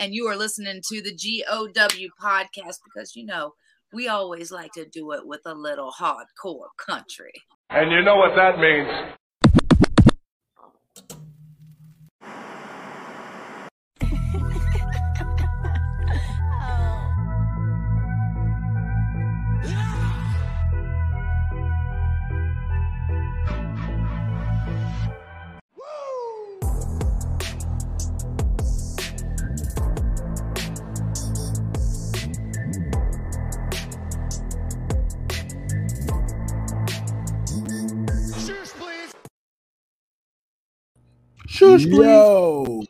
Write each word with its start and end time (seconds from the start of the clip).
and 0.00 0.14
you 0.14 0.26
are 0.26 0.36
listening 0.36 0.80
to 0.88 1.02
the 1.02 1.12
GOW 1.12 2.08
podcast 2.20 2.78
because 2.82 3.14
you 3.14 3.26
know 3.26 3.52
we 3.92 4.08
always 4.08 4.50
like 4.50 4.72
to 4.72 4.86
do 4.86 5.12
it 5.12 5.26
with 5.26 5.42
a 5.44 5.54
little 5.54 5.92
hardcore 5.92 6.68
country. 6.78 7.32
And 7.68 7.92
you 7.92 8.02
know 8.02 8.16
what 8.16 8.34
that 8.34 8.58
means. 8.58 8.88
Shush, 41.60 41.82
please. 41.82 41.98
Yo. 41.98 42.82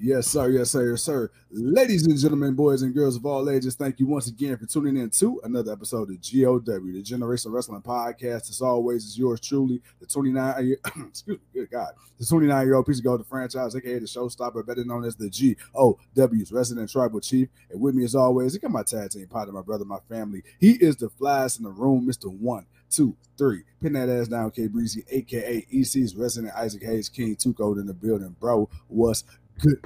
Yes, 0.00 0.28
sir. 0.28 0.50
Yes, 0.50 0.70
sir. 0.70 0.90
Yes, 0.90 1.02
sir. 1.02 1.28
Ladies 1.50 2.06
and 2.06 2.16
gentlemen, 2.16 2.54
boys 2.54 2.82
and 2.82 2.94
girls 2.94 3.16
of 3.16 3.26
all 3.26 3.50
ages, 3.50 3.74
thank 3.74 3.98
you 3.98 4.06
once 4.06 4.28
again 4.28 4.56
for 4.56 4.66
tuning 4.66 4.96
in 4.98 5.10
to 5.10 5.40
another 5.42 5.72
episode 5.72 6.08
of 6.08 6.16
GOW, 6.20 6.60
the 6.60 7.02
Generation 7.02 7.50
Wrestling 7.50 7.82
Podcast. 7.82 8.50
As 8.50 8.60
always, 8.62 9.04
is 9.04 9.18
yours 9.18 9.40
truly, 9.40 9.82
the 9.98 10.06
29 10.06 10.64
year, 10.64 10.76
excuse 11.08 11.38
me, 11.38 11.44
good 11.52 11.72
God, 11.72 11.88
the 12.20 12.24
29 12.24 12.66
year 12.66 12.76
old 12.76 12.86
piece 12.86 12.98
of 12.98 13.04
gold, 13.04 13.18
the 13.18 13.24
franchise, 13.24 13.74
aka 13.74 13.98
the 13.98 14.06
showstopper, 14.06 14.64
better 14.64 14.84
known 14.84 15.04
as 15.04 15.16
the 15.16 15.28
GOW's 15.28 16.52
resident 16.52 16.88
tribal 16.92 17.18
chief. 17.18 17.48
And 17.68 17.80
with 17.80 17.96
me, 17.96 18.04
as 18.04 18.14
always, 18.14 18.52
he 18.52 18.60
got 18.60 18.70
my 18.70 18.84
tag 18.84 19.10
team 19.10 19.26
partner, 19.26 19.52
my 19.52 19.62
brother, 19.62 19.84
my 19.84 19.98
family. 20.08 20.44
He 20.60 20.74
is 20.74 20.94
the 20.94 21.08
flies 21.08 21.58
in 21.58 21.64
the 21.64 21.70
room, 21.70 22.06
Mr. 22.06 22.32
One 22.32 22.64
two, 22.90 23.16
three. 23.36 23.62
Pin 23.80 23.92
that 23.94 24.08
ass 24.08 24.28
down, 24.28 24.50
K 24.50 24.66
Breezy, 24.66 25.04
aka 25.10 25.66
EC's 25.72 26.14
resident 26.16 26.54
Isaac 26.54 26.82
Hayes 26.82 27.08
King, 27.08 27.36
two 27.36 27.54
in 27.78 27.86
the 27.86 27.94
building, 27.94 28.34
bro. 28.40 28.68
What's 28.88 29.24
good? 29.60 29.84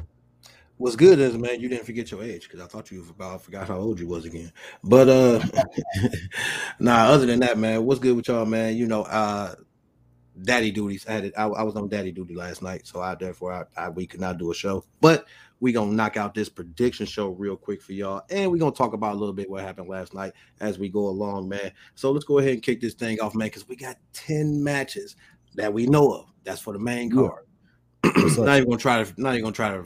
What's 0.79 0.97
good 0.97 1.21
is 1.21 1.39
man, 1.39 1.61
you 1.61 1.69
didn't 1.69 1.87
forget 1.87 2.11
your 2.11 2.25
age 2.25 2.49
because 2.49 2.61
I 2.61 2.67
thought 2.67 2.91
you 2.91 3.07
about 3.09 3.43
forgot 3.43 3.69
how 3.69 3.79
old 3.79 4.01
you 4.01 4.07
was 4.09 4.25
again. 4.25 4.53
But 4.83 5.09
uh 5.09 5.41
nah, 6.81 7.05
other 7.05 7.27
than 7.27 7.41
that, 7.41 7.57
man, 7.57 7.85
what's 7.85 8.01
good 8.01 8.17
with 8.17 8.27
y'all, 8.27 8.47
man? 8.47 8.77
You 8.77 8.87
know, 8.89 9.03
uh 9.03 9.55
daddy 10.41 10.71
duties. 10.71 11.07
I 11.07 11.13
had 11.13 11.25
it, 11.27 11.35
I, 11.37 11.45
I 11.45 11.63
was 11.63 11.77
on 11.77 11.89
daddy 11.89 12.13
duty 12.13 12.35
last 12.35 12.63
night, 12.63 12.87
so 12.87 13.01
I 13.01 13.15
therefore 13.15 13.53
I, 13.53 13.85
I 13.85 13.89
we 13.89 14.07
could 14.07 14.21
not 14.21 14.39
do 14.39 14.51
a 14.51 14.55
show. 14.55 14.85
But 15.01 15.27
we 15.61 15.73
gonna 15.73 15.93
knock 15.93 16.17
out 16.17 16.35
this 16.35 16.49
prediction 16.49 17.07
show 17.07 17.29
real 17.29 17.57
quick 17.57 17.83
for 17.83 17.93
y'all, 17.93 18.23
and 18.31 18.51
we 18.51 18.59
gonna 18.59 18.73
talk 18.73 18.95
about 18.95 19.15
a 19.15 19.19
little 19.19 19.35
bit 19.35 19.49
what 19.49 19.63
happened 19.63 19.89
last 19.89 20.15
night 20.15 20.33
as 20.61 20.79
we 20.79 20.89
go 20.89 21.07
along, 21.07 21.49
man. 21.49 21.73
So 21.95 22.11
let's 22.11 22.25
go 22.25 22.39
ahead 22.39 22.55
and 22.55 22.63
kick 22.63 22.81
this 22.81 22.95
thing 22.95 23.21
off, 23.21 23.35
man, 23.35 23.47
because 23.47 23.69
we 23.69 23.77
got 23.77 23.97
10 24.13 24.63
matches 24.63 25.17
that 25.55 25.73
we 25.73 25.87
know 25.87 26.13
of. 26.13 26.27
That's 26.45 26.61
for 26.61 26.73
the 26.73 26.79
main 26.79 27.11
card. 27.11 27.47
not 28.05 28.57
even 28.57 28.65
gonna 28.65 28.77
try 28.79 29.05
to 29.05 29.21
not 29.21 29.35
even 29.35 29.45
gonna 29.45 29.55
try 29.55 29.71
to 29.71 29.85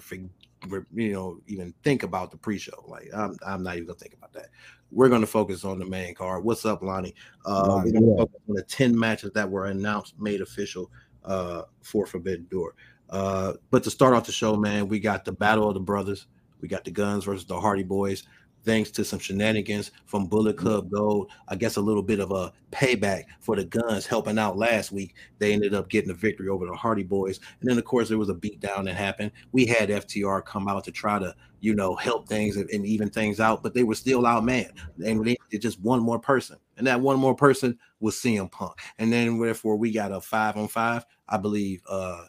you 0.95 1.12
know 1.12 1.41
even 1.47 1.75
think 1.83 2.03
about 2.03 2.31
the 2.31 2.36
pre-show. 2.36 2.84
Like 2.86 3.09
I'm, 3.14 3.36
I'm 3.47 3.62
not 3.62 3.77
even 3.77 3.86
gonna 3.86 3.98
think 3.98 4.14
about 4.14 4.33
that. 4.34 4.48
We're 4.91 5.09
gonna 5.09 5.27
focus 5.27 5.64
on 5.64 5.78
the 5.78 5.86
main 5.86 6.14
card. 6.14 6.45
What's 6.45 6.64
up, 6.64 6.83
Lonnie? 6.83 7.14
Uh, 7.45 7.83
we're 7.84 7.92
gonna 7.92 8.17
focus 8.17 8.41
on 8.48 8.55
the 8.55 8.62
10 8.62 8.98
matches 8.98 9.31
that 9.34 9.50
were 9.50 9.67
announced, 9.67 10.14
made 10.19 10.41
official 10.41 10.91
uh, 11.25 11.62
for 11.83 12.06
Forbidden 12.06 12.47
Door. 12.50 12.75
Uh, 13.11 13.55
but 13.70 13.84
to 13.84 13.91
start 13.91 14.14
off 14.14 14.27
the 14.27 14.33
show, 14.33 14.56
man, 14.56 14.89
we 14.89 14.98
got 14.98 15.25
the 15.25 15.33
Battle 15.33 15.69
of 15.69 15.75
the 15.75 15.81
Brothers. 15.81 16.27
We 16.61 16.69
got 16.69 16.84
the 16.84 16.91
Guns 16.91 17.25
versus 17.25 17.44
the 17.44 17.61
Hardy 17.61 17.83
Boys 17.83 18.25
thanks 18.67 18.91
to 18.91 19.05
some 19.05 19.19
shenanigans 19.19 19.92
from 20.05 20.27
Bullet 20.27 20.56
mm-hmm. 20.56 20.67
Club 20.67 20.91
Gold. 20.91 21.31
I 21.48 21.55
guess 21.55 21.77
a 21.77 21.81
little 21.81 22.03
bit 22.03 22.20
of 22.20 22.33
a 22.33 22.53
payback 22.72 23.25
for 23.41 23.56
the 23.56 23.64
guns 23.64 24.05
helping 24.05 24.39
out 24.39 24.59
last 24.59 24.93
week. 24.93 25.15
They 25.38 25.54
ended 25.54 25.72
up 25.72 25.88
getting 25.88 26.10
a 26.10 26.15
victory 26.15 26.49
over 26.49 26.66
the 26.66 26.75
Hardy 26.75 27.05
Boys. 27.05 27.41
And 27.60 27.71
then, 27.71 27.78
of 27.78 27.84
course, 27.84 28.09
there 28.09 28.19
was 28.19 28.28
a 28.28 28.34
beatdown 28.34 28.84
that 28.84 28.97
happened. 28.97 29.31
We 29.53 29.65
had 29.65 29.88
FTR 29.88 30.44
come 30.44 30.69
out 30.69 30.84
to 30.84 30.93
try 30.93 31.19
to, 31.19 31.34
you 31.60 31.75
know, 31.75 31.94
help 31.94 32.28
things 32.28 32.56
and, 32.56 32.69
even 32.71 33.09
things 33.09 33.41
out, 33.41 33.62
but 33.62 33.72
they 33.72 33.84
were 33.84 33.94
still 33.94 34.26
out 34.26 34.44
man. 34.44 34.71
And 35.03 35.25
they 35.25 35.37
did 35.50 35.62
just 35.62 35.81
one 35.81 36.00
more 36.00 36.19
person. 36.19 36.59
And 36.76 36.87
that 36.87 37.00
one 37.00 37.19
more 37.19 37.34
person 37.34 37.78
was 38.00 38.16
CM 38.16 38.50
Punk. 38.50 38.75
And 38.99 39.10
then, 39.12 39.41
therefore, 39.41 39.76
we 39.76 39.93
got 39.93 40.12
a 40.12 40.21
five 40.21 40.56
on 40.56 40.69
five, 40.69 41.06
I 41.28 41.38
believe, 41.38 41.81
uh, 41.88 42.25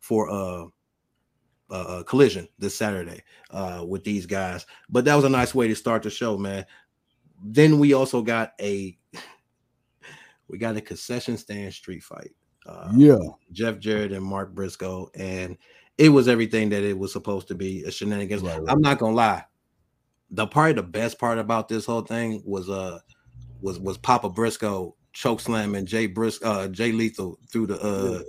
for 0.00 0.28
uh 0.28 0.66
uh, 1.72 2.02
collision 2.04 2.46
this 2.58 2.76
Saturday 2.76 3.22
uh, 3.50 3.84
with 3.86 4.04
these 4.04 4.26
guys. 4.26 4.66
But 4.88 5.04
that 5.06 5.14
was 5.14 5.24
a 5.24 5.30
nice 5.30 5.54
way 5.54 5.68
to 5.68 5.74
start 5.74 6.02
the 6.02 6.10
show, 6.10 6.36
man. 6.36 6.66
Then 7.42 7.78
we 7.78 7.94
also 7.94 8.22
got 8.22 8.52
a 8.60 8.96
we 10.48 10.58
got 10.58 10.76
a 10.76 10.80
concession 10.80 11.36
stand 11.36 11.72
street 11.74 12.02
fight. 12.02 12.32
Uh, 12.66 12.92
yeah, 12.94 13.18
Jeff 13.50 13.78
Jarrett 13.78 14.12
and 14.12 14.24
Mark 14.24 14.54
Briscoe, 14.54 15.10
and 15.16 15.56
it 15.98 16.10
was 16.10 16.28
everything 16.28 16.68
that 16.68 16.84
it 16.84 16.96
was 16.96 17.12
supposed 17.12 17.48
to 17.48 17.54
be. 17.54 17.82
A 17.84 17.90
shenanigans. 17.90 18.42
Right, 18.42 18.60
right. 18.60 18.70
I'm 18.70 18.80
not 18.80 18.98
gonna 18.98 19.16
lie. 19.16 19.44
The 20.30 20.46
part, 20.46 20.76
the 20.76 20.82
best 20.82 21.18
part 21.18 21.38
about 21.38 21.68
this 21.68 21.86
whole 21.86 22.02
thing 22.02 22.42
was 22.44 22.70
uh 22.70 23.00
was 23.60 23.80
was 23.80 23.98
Papa 23.98 24.28
Briscoe 24.28 24.94
choke 25.12 25.40
slamming 25.40 25.86
Jay 25.86 26.06
Briscoe, 26.06 26.48
uh, 26.48 26.68
Jay 26.68 26.92
Lethal 26.92 27.38
through 27.50 27.66
the 27.66 27.80
uh 27.80 28.22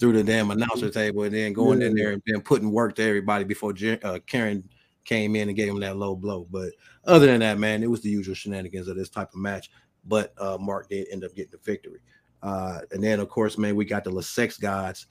through 0.00 0.14
the 0.14 0.24
damn 0.24 0.50
announcer 0.50 0.86
mm-hmm. 0.86 0.98
table 0.98 1.22
and 1.24 1.34
then 1.34 1.52
going 1.52 1.80
yeah. 1.80 1.88
in 1.88 1.94
there 1.94 2.12
and 2.12 2.22
then 2.26 2.40
putting 2.40 2.72
work 2.72 2.96
to 2.96 3.02
everybody 3.02 3.44
before 3.44 3.74
uh, 4.02 4.18
Karen 4.26 4.66
came 5.04 5.36
in 5.36 5.48
and 5.48 5.56
gave 5.56 5.68
him 5.68 5.80
that 5.80 5.98
low 5.98 6.16
blow. 6.16 6.46
But 6.50 6.70
other 7.04 7.26
than 7.26 7.40
that, 7.40 7.58
man, 7.58 7.82
it 7.82 7.90
was 7.90 8.00
the 8.00 8.08
usual 8.08 8.34
shenanigans 8.34 8.88
of 8.88 8.96
this 8.96 9.10
type 9.10 9.28
of 9.28 9.38
match. 9.38 9.70
But 10.06 10.32
uh, 10.38 10.56
Mark 10.58 10.88
did 10.88 11.06
end 11.12 11.24
up 11.24 11.34
getting 11.34 11.52
the 11.52 11.58
victory. 11.58 12.00
Uh, 12.42 12.80
and 12.90 13.04
then, 13.04 13.20
of 13.20 13.28
course, 13.28 13.58
man, 13.58 13.76
we 13.76 13.84
got 13.84 14.02
the 14.02 14.10
Le 14.10 14.22
Sex 14.22 14.56
gods. 14.56 15.06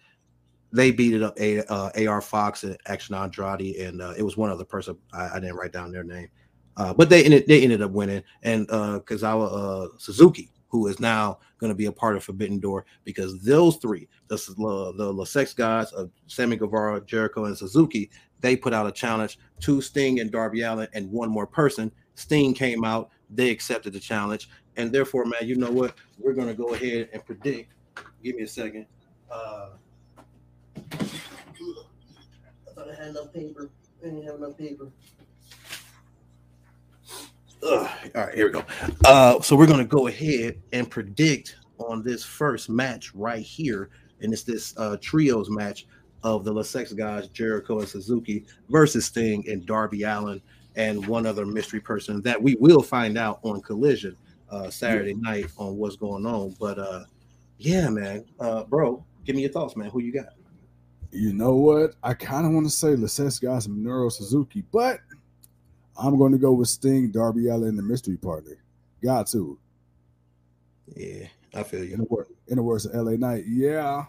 They 0.71 0.91
beat 0.91 1.13
it 1.13 1.21
up 1.21 1.39
a, 1.39 1.63
uh, 1.71 1.91
AR 2.07 2.21
Fox 2.21 2.63
and 2.63 2.75
Action 2.87 3.15
Andretti, 3.15 3.87
and 3.87 4.01
uh, 4.01 4.13
it 4.17 4.23
was 4.23 4.37
one 4.37 4.49
other 4.49 4.65
person. 4.65 4.97
I, 5.13 5.29
I, 5.35 5.39
didn't 5.39 5.55
write 5.55 5.71
down 5.71 5.91
their 5.91 6.03
name, 6.03 6.27
uh, 6.77 6.93
but 6.93 7.09
they 7.09 7.23
ended 7.23 7.45
they 7.47 7.63
ended 7.63 7.81
up 7.81 7.89
winning. 7.89 8.23
And 8.43 8.69
uh, 8.69 8.99
Kazuchika 9.03 9.99
Suzuki 9.99 10.51
who 10.69 10.87
is 10.87 10.99
now 10.99 11.39
going 11.57 11.69
to 11.69 11.75
be 11.75 11.87
a 11.87 11.91
part 11.91 12.15
of 12.15 12.23
Forbidden 12.23 12.59
Door 12.59 12.85
because 13.03 13.41
those 13.43 13.77
three, 13.77 14.07
the 14.27 14.35
the, 14.35 14.93
the 14.97 15.11
Le 15.11 15.27
Sex 15.27 15.53
guys 15.53 15.91
of 15.91 16.09
Sammy 16.27 16.55
Guevara, 16.55 17.01
Jericho, 17.05 17.45
and 17.45 17.57
Suzuki, 17.57 18.09
they 18.39 18.55
put 18.55 18.73
out 18.73 18.87
a 18.87 18.91
challenge 18.91 19.37
to 19.61 19.81
Sting 19.81 20.19
and 20.19 20.31
Darby 20.31 20.61
Allin 20.61 20.87
and 20.93 21.11
one 21.11 21.29
more 21.29 21.47
person. 21.47 21.91
Sting 22.15 22.53
came 22.53 22.83
out, 22.83 23.09
they 23.29 23.49
accepted 23.49 23.93
the 23.93 23.99
challenge, 23.99 24.49
and 24.77 24.91
therefore, 24.91 25.25
man, 25.25 25.41
you 25.43 25.55
know 25.55 25.71
what? 25.71 25.95
We're 26.17 26.33
going 26.33 26.47
to 26.47 26.53
go 26.53 26.73
ahead 26.73 27.09
and 27.13 27.25
predict. 27.25 27.73
Give 28.23 28.35
me 28.35 28.43
a 28.43 28.47
second. 28.47 28.85
Uh, 29.31 29.69
I 30.91 30.97
thought 32.75 32.89
I 32.89 32.95
had 32.95 33.07
enough 33.09 33.33
paper. 33.33 33.69
I 34.01 34.05
didn't 34.05 34.23
have 34.23 34.35
enough 34.35 34.57
paper. 34.57 34.89
Ugh. 37.63 37.89
All 38.15 38.25
right, 38.25 38.35
here 38.35 38.45
we 38.45 38.51
go. 38.53 38.63
Uh, 39.05 39.41
so 39.41 39.55
we're 39.55 39.67
gonna 39.67 39.85
go 39.85 40.07
ahead 40.07 40.61
and 40.71 40.89
predict 40.89 41.57
on 41.77 42.03
this 42.03 42.23
first 42.23 42.69
match 42.69 43.13
right 43.13 43.41
here, 43.41 43.89
and 44.21 44.33
it's 44.33 44.43
this 44.43 44.73
uh, 44.77 44.97
trios 45.01 45.49
match 45.49 45.85
of 46.23 46.43
the 46.43 46.51
Le 46.51 46.63
Sex 46.63 46.93
guys, 46.93 47.27
Jericho 47.29 47.79
and 47.79 47.87
Suzuki 47.87 48.45
versus 48.69 49.05
Sting 49.05 49.47
and 49.49 49.65
Darby 49.65 50.03
Allin 50.03 50.41
and 50.75 51.05
one 51.07 51.25
other 51.25 51.45
mystery 51.45 51.79
person 51.79 52.21
that 52.21 52.41
we 52.41 52.55
will 52.55 52.81
find 52.81 53.17
out 53.17 53.39
on 53.43 53.61
Collision 53.61 54.15
uh, 54.49 54.69
Saturday 54.69 55.13
night 55.13 55.47
on 55.57 55.77
what's 55.77 55.95
going 55.95 56.25
on. 56.25 56.55
But 56.59 56.79
uh, 56.79 57.03
yeah, 57.57 57.89
man, 57.89 58.25
uh, 58.39 58.63
bro, 58.63 59.03
give 59.25 59.35
me 59.35 59.43
your 59.43 59.51
thoughts, 59.51 59.75
man. 59.75 59.89
Who 59.89 59.99
you 59.99 60.13
got? 60.13 60.29
You 61.11 61.33
know 61.33 61.55
what? 61.55 61.95
I 62.03 62.13
kind 62.13 62.45
of 62.45 62.53
want 62.53 62.67
to 62.67 62.71
say 62.71 62.95
Le 62.95 63.07
Sex 63.07 63.39
guys, 63.39 63.67
Minoru 63.67 64.11
Suzuki, 64.11 64.63
but 64.71 64.99
I'm 65.99 66.17
going 66.17 66.31
to 66.31 66.37
go 66.37 66.53
with 66.53 66.69
Sting, 66.69 67.11
Darby 67.11 67.47
Allin, 67.47 67.75
the 67.75 67.83
mystery 67.83 68.17
partner. 68.17 68.57
Got 69.03 69.27
to. 69.27 69.59
Yeah, 70.95 71.27
I 71.53 71.63
feel 71.63 71.83
you. 71.83 71.93
In 71.93 71.99
the, 71.99 72.07
word, 72.09 72.27
in 72.47 72.55
the 72.55 72.63
words 72.63 72.85
of 72.85 72.95
LA 72.95 73.11
Knight, 73.11 73.45
yeah. 73.47 74.05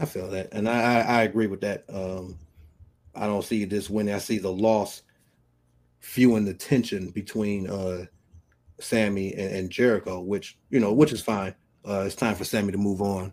I 0.00 0.04
feel 0.04 0.28
that, 0.30 0.50
and 0.52 0.68
I, 0.68 0.80
I, 0.80 1.00
I 1.00 1.22
agree 1.22 1.48
with 1.48 1.60
that. 1.62 1.84
Um, 1.92 2.38
I 3.16 3.26
don't 3.26 3.44
see 3.44 3.64
this 3.64 3.90
winning. 3.90 4.14
I 4.14 4.18
see 4.18 4.38
the 4.38 4.52
loss 4.52 5.02
fueling 5.98 6.44
the 6.44 6.54
tension 6.54 7.10
between 7.10 7.68
uh, 7.68 8.04
Sammy 8.78 9.34
and, 9.34 9.56
and, 9.56 9.70
Jericho, 9.70 10.20
which 10.20 10.56
you 10.70 10.78
know, 10.78 10.92
which 10.92 11.12
is 11.12 11.20
fine. 11.20 11.54
Uh, 11.84 12.04
it's 12.06 12.14
time 12.14 12.36
for 12.36 12.44
Sammy 12.44 12.70
to 12.70 12.78
move 12.78 13.02
on 13.02 13.32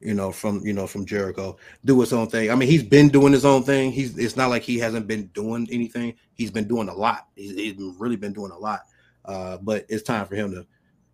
you 0.00 0.14
know, 0.14 0.32
from 0.32 0.64
you 0.64 0.72
know 0.72 0.86
from 0.86 1.04
Jericho, 1.04 1.56
do 1.84 2.00
his 2.00 2.12
own 2.12 2.28
thing. 2.28 2.50
I 2.50 2.54
mean, 2.54 2.68
he's 2.68 2.82
been 2.82 3.08
doing 3.08 3.32
his 3.32 3.44
own 3.44 3.62
thing. 3.62 3.92
He's 3.92 4.16
it's 4.18 4.36
not 4.36 4.50
like 4.50 4.62
he 4.62 4.78
hasn't 4.78 5.06
been 5.06 5.26
doing 5.28 5.68
anything. 5.70 6.14
He's 6.34 6.50
been 6.50 6.66
doing 6.66 6.88
a 6.88 6.94
lot. 6.94 7.28
He's, 7.36 7.54
he's 7.54 7.76
really 7.98 8.16
been 8.16 8.32
doing 8.32 8.50
a 8.50 8.58
lot. 8.58 8.80
Uh, 9.24 9.58
but 9.58 9.84
it's 9.88 10.02
time 10.02 10.26
for 10.26 10.34
him 10.34 10.52
to 10.52 10.66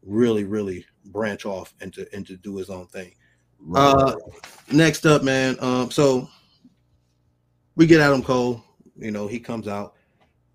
really, 0.02 0.44
really 0.44 0.86
branch 1.06 1.44
off 1.44 1.74
and 1.80 1.92
to 1.94 2.06
and 2.14 2.26
to 2.26 2.36
do 2.36 2.56
his 2.56 2.70
own 2.70 2.86
thing. 2.86 3.12
Right. 3.58 3.80
Uh, 3.80 4.16
next 4.70 5.04
up, 5.06 5.22
man. 5.22 5.56
Um, 5.60 5.90
so 5.90 6.28
we 7.74 7.86
get 7.86 8.00
Adam 8.00 8.22
Cole. 8.22 8.62
You 8.96 9.10
know, 9.10 9.26
he 9.26 9.40
comes 9.40 9.68
out 9.68 9.94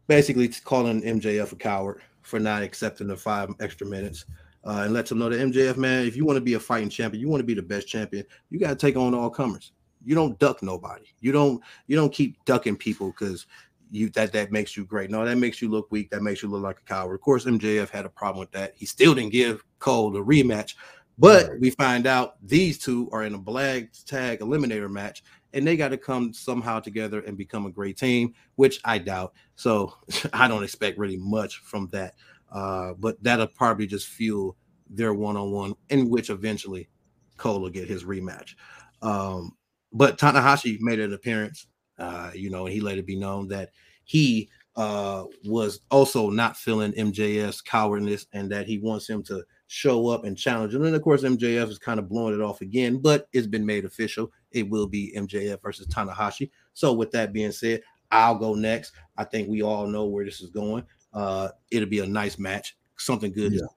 basically 0.08 0.48
calling 0.48 1.02
MJF 1.02 1.52
a 1.52 1.56
coward 1.56 2.02
for 2.22 2.40
not 2.40 2.64
accepting 2.64 3.08
the 3.08 3.18
five 3.18 3.54
extra 3.60 3.86
minutes. 3.86 4.26
Uh, 4.64 4.84
and 4.84 4.94
lets 4.94 5.12
him 5.12 5.18
know 5.18 5.28
that 5.28 5.40
MJF, 5.40 5.76
man, 5.76 6.06
if 6.06 6.16
you 6.16 6.24
want 6.24 6.38
to 6.38 6.42
be 6.42 6.54
a 6.54 6.60
fighting 6.60 6.90
champion, 6.90 7.20
you 7.20 7.28
want 7.28 7.42
to 7.42 7.46
be 7.46 7.56
the 7.56 7.64
best 7.64 7.88
champion, 7.88 8.24
you 8.52 8.60
got 8.60 8.70
to 8.70 8.76
take 8.76 8.96
on 8.96 9.16
all 9.16 9.30
comers. 9.30 9.72
You 10.06 10.14
don't 10.14 10.38
duck 10.38 10.62
nobody. 10.62 11.06
You 11.20 11.32
don't 11.32 11.62
you 11.88 11.96
don't 11.96 12.14
keep 12.14 12.44
ducking 12.46 12.76
people 12.76 13.08
because 13.08 13.48
you 13.92 14.10
that 14.12 14.32
that 14.34 14.52
makes 14.52 14.76
you 14.76 14.86
great. 14.86 15.10
No, 15.10 15.26
that 15.26 15.38
makes 15.38 15.62
you 15.62 15.70
look 15.70 15.92
weak. 15.92 16.10
That 16.10 16.24
makes 16.24 16.42
you 16.42 16.50
look 16.50 16.64
like 16.64 16.80
a 16.80 16.84
coward. 16.84 17.16
Of 17.16 17.22
course, 17.22 17.46
MJF 17.46 17.90
had 17.90 18.06
a 18.06 18.10
problem 18.10 18.40
with 18.40 18.52
that. 18.52 18.74
He 18.76 18.86
still 18.86 19.14
didn't 19.14 19.32
give 19.32 19.64
Cole 19.80 20.12
the 20.12 20.24
rematch, 20.24 20.76
but 21.18 21.60
we 21.60 21.70
find 21.72 22.08
out 22.08 22.36
these 22.42 22.80
two 22.80 23.10
are 23.12 23.24
in 23.24 23.36
a 23.36 23.38
black 23.38 23.90
tag 24.06 24.40
eliminator 24.40 24.90
match, 24.90 25.24
and 25.54 25.68
they 25.68 25.78
got 25.78 25.90
to 25.90 25.98
come 25.98 26.34
somehow 26.34 26.80
together 26.80 27.20
and 27.22 27.38
become 27.38 27.66
a 27.66 27.72
great 27.72 27.98
team, 27.98 28.34
which 28.56 28.80
I 28.86 28.98
doubt. 28.98 29.34
So 29.56 29.94
I 30.34 30.48
don't 30.48 30.64
expect 30.64 30.98
really 30.98 31.18
much 31.18 31.58
from 31.58 31.88
that. 31.92 32.16
Uh, 32.52 32.94
but 33.00 33.22
that'll 33.24 33.48
probably 33.48 33.88
just 33.88 34.08
fuel 34.08 34.58
their 34.90 35.14
one-on-one, 35.14 35.74
in 35.90 36.10
which 36.10 36.30
eventually 36.30 36.90
Cole 37.38 37.62
will 37.62 37.70
get 37.70 37.88
his 37.88 38.04
rematch. 38.04 38.56
Um, 39.02 39.56
but 39.94 40.18
Tanahashi 40.18 40.80
made 40.82 41.00
an 41.00 41.14
appearance 41.14 41.68
uh, 42.02 42.32
you 42.34 42.50
know, 42.50 42.66
and 42.66 42.74
he 42.74 42.82
let 42.82 42.98
it 42.98 43.06
be 43.06 43.16
known 43.16 43.48
that 43.50 43.70
he 44.04 44.50
uh, 44.76 45.26
was 45.46 45.82
also 45.92 46.30
not 46.32 46.58
feeling 46.58 46.92
MJF's 46.94 47.62
cowardness 47.62 48.26
and 48.34 48.52
that 48.52 48.66
he 48.66 48.80
wants 48.80 49.08
him 49.08 49.22
to 49.24 49.44
show 49.68 50.08
up 50.08 50.26
and 50.26 50.36
challenge. 50.36 50.74
And 50.74 50.84
then, 50.84 50.96
of 50.96 51.02
course, 51.04 51.22
MJF 51.22 51.70
is 51.70 51.78
kind 51.78 52.00
of 52.00 52.10
blowing 52.10 52.34
it 52.34 52.42
off 52.42 52.62
again, 52.62 52.98
but 52.98 53.28
it's 53.34 53.48
been 53.48 53.66
made 53.66 53.86
official. 53.86 54.32
It 54.52 54.68
will 54.68 54.88
be 54.88 55.14
MJF 55.16 55.62
versus 55.62 55.88
Tanahashi. 55.88 56.50
So, 56.74 56.92
with 56.92 57.12
that 57.12 57.34
being 57.34 57.52
said, 57.52 57.82
I'll 58.10 58.36
go 58.36 58.56
next. 58.56 58.94
I 59.18 59.24
think 59.24 59.48
we 59.48 59.62
all 59.62 59.86
know 59.86 60.06
where 60.06 60.26
this 60.26 60.42
is 60.42 60.50
going. 60.50 60.84
Uh, 61.14 61.50
it'll 61.72 61.90
be 61.90 62.00
a 62.00 62.06
nice 62.06 62.40
match, 62.40 62.78
something 62.98 63.32
good, 63.32 63.54
yeah. 63.54 63.68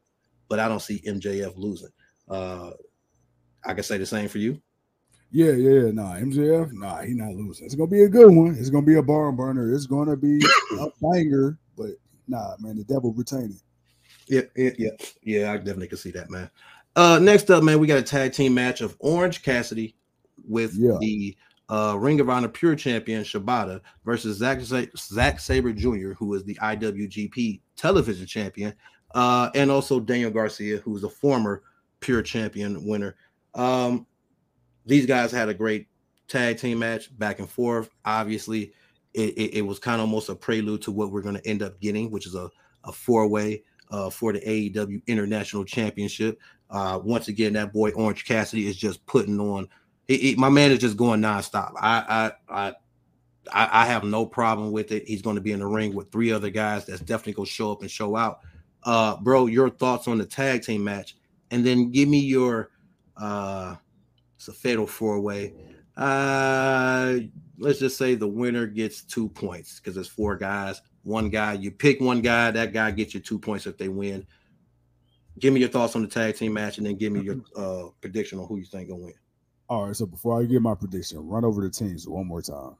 but 0.49 0.61
I 0.61 0.69
don't 0.69 0.83
see 0.83 1.01
MJF 1.01 1.57
losing. 1.57 1.91
Uh, 2.29 2.71
I 3.65 3.75
can 3.75 3.83
say 3.83 3.99
the 3.99 4.07
same 4.07 4.29
for 4.29 4.39
you. 4.39 4.61
Yeah, 5.31 5.53
yeah, 5.53 5.91
nah, 5.91 6.15
MJF, 6.15 6.73
nah, 6.73 7.01
he 7.03 7.15
not 7.15 7.35
losing. 7.35 7.67
It's 7.67 7.75
gonna 7.75 7.91
be 7.91 8.05
a 8.05 8.09
good 8.09 8.33
one. 8.33 8.57
It's 8.59 8.71
gonna 8.71 8.87
be 8.87 8.97
a 8.97 9.03
barn 9.03 9.35
burner. 9.35 9.75
It's 9.75 9.87
gonna 9.87 10.17
be 10.17 10.41
a 10.81 10.87
banger, 11.01 11.59
but 11.77 11.91
nah, 12.29 12.55
man, 12.61 12.77
the 12.77 12.85
devil 12.85 13.13
retaining. 13.13 13.61
Yeah, 14.29 14.43
yeah, 14.57 14.71
yeah, 14.79 14.91
yeah. 15.23 15.53
I 15.53 15.57
definitely 15.57 15.89
can 15.89 15.99
see 15.99 16.13
that, 16.13 16.31
man. 16.31 16.51
Uh, 16.97 17.19
next 17.21 17.51
up, 17.51 17.65
man, 17.65 17.81
we 17.81 17.89
got 17.89 17.99
a 17.99 18.03
tag 18.03 18.33
team 18.33 18.55
match 18.55 18.81
of 18.81 18.97
Orange 19.01 19.43
Cassidy 19.43 19.97
with 20.47 20.75
yeah. 20.75 20.97
the 21.01 21.37
uh, 21.71 21.97
Ring 21.99 22.21
of 22.21 22.29
Honor 22.29 22.49
Pure 22.49 22.77
Champion 22.77 23.23
Shibata 23.23 23.81
versus 24.05 24.39
Zack 24.39 25.41
Sabre 25.41 25.73
Jr., 25.73 26.13
who 26.13 26.35
is 26.35 26.45
the 26.45 26.57
IWGP 26.57 27.61
Television 27.77 28.27
Champion, 28.27 28.75
uh, 29.15 29.51
and 29.55 29.71
also 29.71 30.01
Daniel 30.01 30.31
Garcia, 30.31 30.79
who's 30.79 31.05
a 31.05 31.09
former 31.09 31.63
Pure 32.01 32.23
Champion 32.23 32.87
winner. 32.87 33.17
Um, 33.55 34.07
these 34.85 35.07
guys 35.07 35.33
had 35.33 35.49
a 35.49 35.55
great 35.55 35.89
tag 36.29 36.59
team 36.59 36.79
match 36.79 37.17
back 37.19 37.39
and 37.39 37.49
forth. 37.49 37.89
Obviously, 38.05 38.73
it, 39.15 39.31
it, 39.37 39.55
it 39.59 39.63
was 39.63 39.79
kind 39.79 40.01
of 40.01 40.09
almost 40.09 40.29
a 40.29 40.35
prelude 40.35 40.83
to 40.83 40.93
what 40.93 41.11
we're 41.11 41.23
going 41.23 41.37
to 41.37 41.47
end 41.47 41.63
up 41.63 41.81
getting, 41.81 42.11
which 42.11 42.27
is 42.27 42.35
a, 42.35 42.51
a 42.85 42.93
four 42.93 43.27
way 43.27 43.63
uh, 43.91 44.11
for 44.11 44.33
the 44.33 44.41
AEW 44.41 45.07
International 45.07 45.65
Championship. 45.65 46.39
Uh, 46.71 46.99
once 47.03 47.29
again, 47.29 47.53
that 47.53 47.73
boy 47.73 47.91
Orange 47.93 48.25
Cassidy 48.25 48.67
is 48.67 48.77
just 48.77 49.05
putting 49.07 49.39
on. 49.39 49.69
My 50.37 50.49
man 50.49 50.71
is 50.71 50.79
just 50.79 50.97
going 50.97 51.21
nonstop. 51.21 51.73
I, 51.81 52.33
I, 52.49 52.75
I, 53.53 53.83
I 53.83 53.87
have 53.87 54.05
no 54.05 54.27
problem 54.27 54.73
with 54.73 54.93
it. 54.93 55.07
He's 55.07 55.23
going 55.23 55.37
to 55.37 55.43
be 55.43 55.53
in 55.53 55.61
the 55.61 55.67
ring 55.67 55.95
with 55.95 56.13
three 56.13 56.33
other 56.33 56.51
guys 56.51 56.87
that's 56.87 57.01
definitely 57.01 57.35
going 57.35 57.47
to 57.47 57.53
show 57.53 57.73
up 57.73 57.83
and 57.83 57.91
show 57.91 58.17
out. 58.17 58.41
Uh, 58.83 59.17
bro, 59.17 59.47
your 59.47 59.71
thoughts 59.71 60.09
on 60.09 60.19
the 60.19 60.27
tag 60.27 60.63
team 60.63 60.85
match, 60.85 61.17
and 61.51 61.65
then 61.65 61.91
give 61.91 62.09
me 62.09 62.19
your 62.19 62.71
uh 63.17 63.77
it's 64.37 64.49
a 64.49 64.53
fatal 64.53 64.87
four 64.87 65.21
way. 65.21 65.55
Uh, 65.97 67.17
let's 67.59 67.79
just 67.79 67.97
say 67.97 68.15
the 68.15 68.27
winner 68.27 68.67
gets 68.67 69.03
two 69.03 69.29
points 69.29 69.81
because 69.81 69.97
it's 69.97 70.09
four 70.09 70.37
guys. 70.37 70.83
One 71.03 71.31
guy, 71.31 71.55
you 71.55 71.71
pick 71.71 72.01
one 72.01 72.21
guy, 72.21 72.51
that 72.51 72.73
guy 72.73 72.91
gets 72.91 73.15
you 73.15 73.21
two 73.21 73.39
points 73.39 73.67
if 73.67 73.79
they 73.79 73.89
win. 73.89 74.27
Give 75.39 75.55
me 75.55 75.61
your 75.61 75.69
thoughts 75.69 75.97
on 75.97 76.03
the 76.03 76.09
tag 76.09 76.37
team 76.37 76.53
match, 76.53 76.79
and 76.79 76.87
then 76.87 76.97
give 76.97 77.13
me 77.13 77.21
your 77.21 77.37
uh, 77.57 77.89
prediction 78.01 78.39
on 78.39 78.47
who 78.47 78.59
you 78.59 78.65
think 78.65 78.89
will 78.89 79.01
win. 79.01 79.15
All 79.75 79.87
right. 79.87 79.97
So 79.97 80.07
before 80.07 80.41
I 80.41 80.45
give 80.45 80.63
my 80.63 80.77
prediction, 80.77 81.27
run 81.27 81.45
over 81.45 81.61
the 81.61 81.69
teams 81.69 82.07
one 82.07 82.29
more 82.29 82.41
time. 82.41 82.77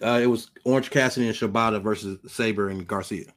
Uh, 0.00 0.20
it 0.22 0.26
was 0.26 0.50
Orange 0.64 0.90
Cassidy 0.90 1.26
and 1.26 1.36
Shibata 1.36 1.82
versus 1.82 2.18
Sabre 2.32 2.68
and 2.68 2.86
Garcia. 2.86 3.32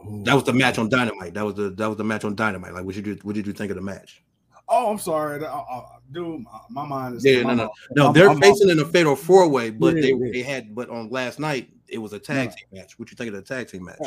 Ooh. 0.00 0.24
That 0.24 0.34
was 0.34 0.42
the 0.42 0.52
match 0.52 0.76
on 0.78 0.88
Dynamite. 0.88 1.34
That 1.34 1.44
was 1.44 1.54
the 1.54 1.70
that 1.70 1.86
was 1.86 1.98
the 1.98 2.04
match 2.04 2.24
on 2.24 2.34
Dynamite. 2.34 2.74
Like, 2.74 2.84
what 2.84 2.96
did 2.96 3.06
you 3.06 3.16
what 3.22 3.36
did 3.36 3.46
you 3.46 3.52
think 3.52 3.70
of 3.70 3.76
the 3.76 3.82
match? 3.82 4.24
Oh, 4.68 4.90
I'm 4.90 4.98
sorry, 4.98 5.44
uh, 5.44 5.46
uh, 5.46 5.82
dude. 6.10 6.44
My 6.68 6.84
mind 6.84 7.16
is 7.16 7.24
yeah, 7.24 7.42
no, 7.42 7.54
no, 7.54 7.70
no. 7.92 8.06
I'm, 8.08 8.12
they're 8.12 8.30
I'm, 8.30 8.40
facing 8.40 8.70
I'm, 8.70 8.78
in 8.78 8.84
a 8.84 8.88
fatal 8.88 9.14
four 9.14 9.46
way, 9.46 9.70
but 9.70 9.94
yeah, 9.94 10.02
they 10.02 10.12
yeah. 10.14 10.32
they 10.32 10.42
had 10.42 10.74
but 10.74 10.88
on 10.90 11.10
last 11.10 11.38
night 11.38 11.68
it 11.86 11.98
was 11.98 12.12
a 12.12 12.18
tag 12.18 12.50
team 12.50 12.66
match. 12.72 12.98
What 12.98 13.10
you 13.12 13.16
think 13.16 13.28
of 13.28 13.34
the 13.34 13.42
tag 13.42 13.68
team 13.68 13.84
match? 13.84 13.98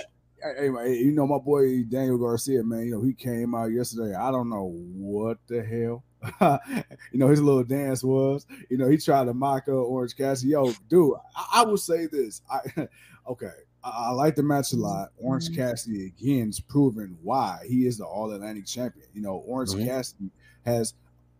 Hey, 0.41 0.69
hey, 0.69 0.97
you 0.97 1.11
know 1.11 1.25
my 1.25 1.37
boy 1.37 1.83
Daniel 1.83 2.17
Garcia, 2.17 2.63
man. 2.63 2.85
You 2.85 2.91
know 2.91 3.01
he 3.01 3.13
came 3.13 3.55
out 3.55 3.71
yesterday. 3.71 4.13
I 4.13 4.29
don't 4.29 4.49
know 4.49 4.73
what 4.73 5.37
the 5.47 5.63
hell. 5.63 6.03
you 7.11 7.19
know 7.19 7.27
his 7.27 7.41
little 7.41 7.63
dance 7.63 8.03
was. 8.03 8.45
You 8.69 8.77
know 8.77 8.87
he 8.87 8.97
tried 8.97 9.25
to 9.25 9.33
mock 9.33 9.67
up 9.67 9.75
Orange 9.75 10.15
Cassidy. 10.15 10.51
Yo, 10.51 10.71
dude, 10.89 11.15
I, 11.35 11.61
I 11.61 11.65
will 11.65 11.77
say 11.77 12.07
this. 12.07 12.41
I 12.49 12.87
okay. 13.27 13.51
I, 13.83 13.89
I, 13.89 14.09
like 14.11 14.35
the 14.35 14.43
match 14.43 14.73
a 14.73 14.77
lot. 14.77 15.09
Orange 15.17 15.49
mm-hmm. 15.49 15.61
Cassidy 15.61 16.05
again 16.07 16.49
is 16.49 16.59
proving 16.59 17.17
why 17.21 17.59
he 17.67 17.85
is 17.85 17.97
the 17.97 18.05
All 18.05 18.31
Atlantic 18.31 18.65
champion. 18.65 19.07
You 19.13 19.21
know, 19.21 19.43
Orange 19.45 19.71
mm-hmm. 19.71 19.85
Cassidy 19.85 20.31
has, 20.65 20.93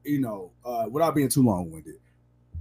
you 0.03 0.19
know, 0.19 0.51
uh, 0.65 0.87
without 0.89 1.15
being 1.15 1.29
too 1.29 1.43
long 1.43 1.71
winded, 1.71 1.95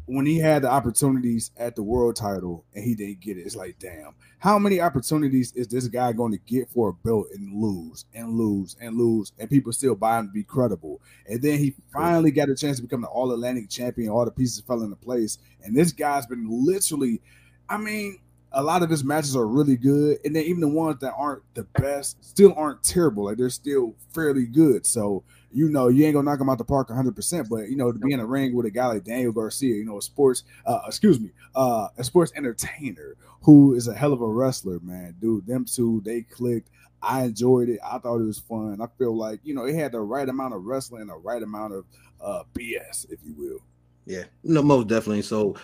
when 0.07 0.27
he 0.27 0.39
had 0.39 0.63
the 0.63 0.71
opportunities 0.71 1.53
at 1.57 1.77
the 1.77 1.83
world 1.83 2.17
title 2.17 2.65
and 2.75 2.85
he 2.85 2.95
didn't 2.95 3.21
get 3.21 3.39
it, 3.39 3.43
it's 3.43 3.57
like, 3.57 3.79
damn, 3.79 4.15
how 4.39 4.59
many 4.59 4.81
opportunities 4.81 5.53
is 5.53 5.69
this 5.69 5.87
guy 5.87 6.13
going 6.13 6.33
to 6.33 6.39
get 6.39 6.69
for 6.71 6.89
a 6.89 6.93
belt 6.93 7.29
and 7.35 7.55
lose 7.63 8.05
and 8.13 8.37
lose 8.37 8.77
and 8.81 8.97
lose 8.97 9.33
and 9.39 9.49
people 9.49 9.73
still 9.73 9.95
buy 9.95 10.19
him 10.19 10.27
to 10.27 10.33
be 10.33 10.43
credible? 10.43 11.01
And 11.29 11.41
then 11.41 11.59
he 11.59 11.75
finally 11.93 12.31
got 12.31 12.49
a 12.49 12.57
chance 12.57 12.79
to 12.79 12.83
become 12.83 13.03
the 13.03 13.09
All 13.09 13.33
Atlantic 13.33 13.71
champion. 13.71 14.11
All 14.11 14.25
the 14.25 14.33
pieces 14.33 14.63
fell 14.67 14.83
into 14.83 14.97
place, 14.97 15.39
and 15.63 15.77
this 15.77 15.93
guy's 15.93 16.27
been 16.27 16.47
literally, 16.49 17.21
I 17.69 17.77
mean, 17.77 18.19
a 18.53 18.63
lot 18.63 18.83
of 18.83 18.91
his 18.91 19.05
matches 19.05 19.37
are 19.37 19.47
really 19.47 19.77
good, 19.77 20.19
and 20.25 20.35
then 20.35 20.45
even 20.45 20.61
the 20.61 20.69
ones 20.69 21.01
that 21.01 21.15
aren't 21.17 21.43
the 21.55 21.63
best 21.63 22.23
still 22.25 22.53
aren't 22.57 22.83
terrible. 22.83 23.25
Like 23.25 23.39
they're 23.39 23.51
still 23.51 23.95
fairly 24.13 24.47
good. 24.47 24.85
So 24.85 25.23
you 25.53 25.69
know, 25.69 25.89
you 25.89 26.05
ain't 26.05 26.15
gonna 26.15 26.31
knock 26.31 26.41
him 26.41 26.49
out 26.49 26.59
the 26.59 26.65
park 26.65 26.89
100. 26.89 27.15
percent 27.15 27.49
But 27.49 27.69
you 27.69 27.77
know, 27.77 27.93
to 27.93 27.99
be 27.99 28.13
in 28.13 28.21
a 28.21 28.27
ring 28.27 28.55
with 28.55 28.67
a 28.67 28.71
guy 28.71 28.87
like 28.87 29.05
Daniel 29.05 29.33
Garcia, 29.33 29.75
you 29.75 29.85
know, 29.85 29.99
a 29.99 30.03
sports, 30.03 30.45
uh, 30.67 30.81
excuse 30.87 31.21
me, 31.21 31.31
uh, 31.55 31.89
a 31.97 32.05
sports 32.05 32.33
entertainer 32.37 33.17
who 33.43 33.75
is 33.75 33.89
a 33.89 33.95
hell 33.95 34.13
of 34.13 34.21
a 34.21 34.27
wrestler, 34.27 34.79
man. 34.81 35.17
Dude, 35.21 35.47
them 35.47 35.65
two 35.65 36.01
they 36.05 36.23
clicked. 36.23 36.71
I 37.03 37.25
enjoyed 37.25 37.69
it. 37.69 37.81
I 37.85 37.99
thought 37.99 38.21
it 38.21 38.27
was 38.27 38.39
fun. 38.39 38.81
I 38.81 38.87
feel 38.99 39.17
like 39.17 39.41
you 39.43 39.55
know 39.55 39.65
it 39.65 39.75
had 39.75 39.93
the 39.93 40.01
right 40.01 40.29
amount 40.29 40.55
of 40.55 40.65
wrestling, 40.65 41.07
the 41.07 41.17
right 41.17 41.43
amount 41.43 41.75
of 41.75 41.85
uh, 42.21 42.43
BS, 42.55 43.11
if 43.11 43.19
you 43.25 43.35
will. 43.37 43.59
Yeah, 44.07 44.25
no, 44.45 44.63
most 44.63 44.89
definitely. 44.89 45.23
So, 45.23 45.57